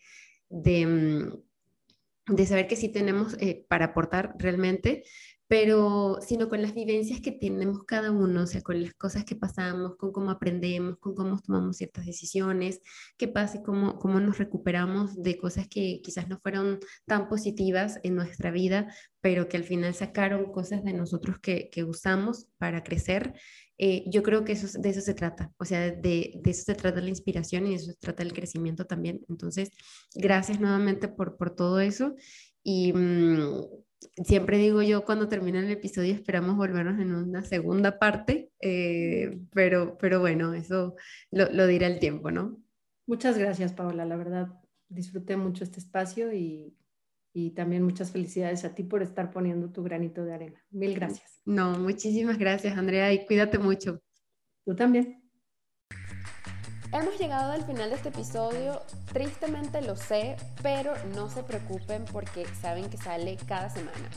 [0.49, 5.05] de, mm, de saber que sí tenemos eh, para aportar realmente,
[5.49, 9.36] pero sino con las vivencias que tenemos cada uno, o sea, con las cosas que
[9.36, 12.80] pasamos, con cómo aprendemos, con cómo tomamos ciertas decisiones,
[13.16, 18.01] qué pasa y cómo, cómo nos recuperamos de cosas que quizás no fueron tan positivas
[18.03, 22.82] en nuestra vida, pero que al final sacaron cosas de nosotros que, que usamos para
[22.82, 23.34] crecer.
[23.78, 25.92] Eh, yo creo que eso, de eso se trata, o sea, de,
[26.42, 29.20] de, eso se trata la inspiración y de eso se trata el crecimiento también.
[29.28, 29.70] Entonces,
[30.14, 32.16] gracias nuevamente por, por todo eso
[32.64, 32.92] y...
[32.92, 33.86] Mm,
[34.24, 39.97] siempre digo yo cuando termina el episodio esperamos volvernos en una segunda parte, eh, pero,
[39.99, 40.97] pero bueno, eso
[41.30, 42.62] lo, dirá el tiempo, ¿no?
[43.07, 44.05] Muchas gracias, Paola.
[44.05, 44.49] La verdad,
[44.88, 46.76] disfruté mucho este espacio y,
[47.32, 50.64] y también muchas felicidades a ti por estar poniendo tu granito de arena.
[50.70, 51.40] Mil gracias.
[51.44, 54.03] No, muchísimas gracias, Andrea, y cuídate mucho.
[54.64, 55.26] Tú también.
[56.97, 58.80] Hemos llegado al final de este episodio,
[59.12, 64.09] tristemente lo sé, pero no se preocupen porque saben que sale cada semana.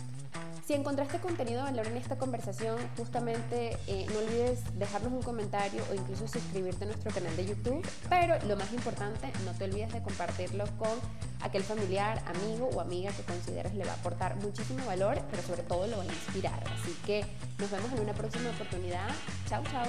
[0.65, 5.84] Si encontraste contenido de valor en esta conversación, justamente eh, no olvides dejarnos un comentario
[5.91, 7.86] o incluso suscribirte a nuestro canal de YouTube.
[8.07, 10.97] Pero lo más importante, no te olvides de compartirlo con
[11.41, 15.63] aquel familiar, amigo o amiga que consideres le va a aportar muchísimo valor, pero sobre
[15.63, 16.63] todo lo va a inspirar.
[16.80, 17.25] Así que
[17.57, 19.09] nos vemos en una próxima oportunidad.
[19.49, 19.84] Chao, chao.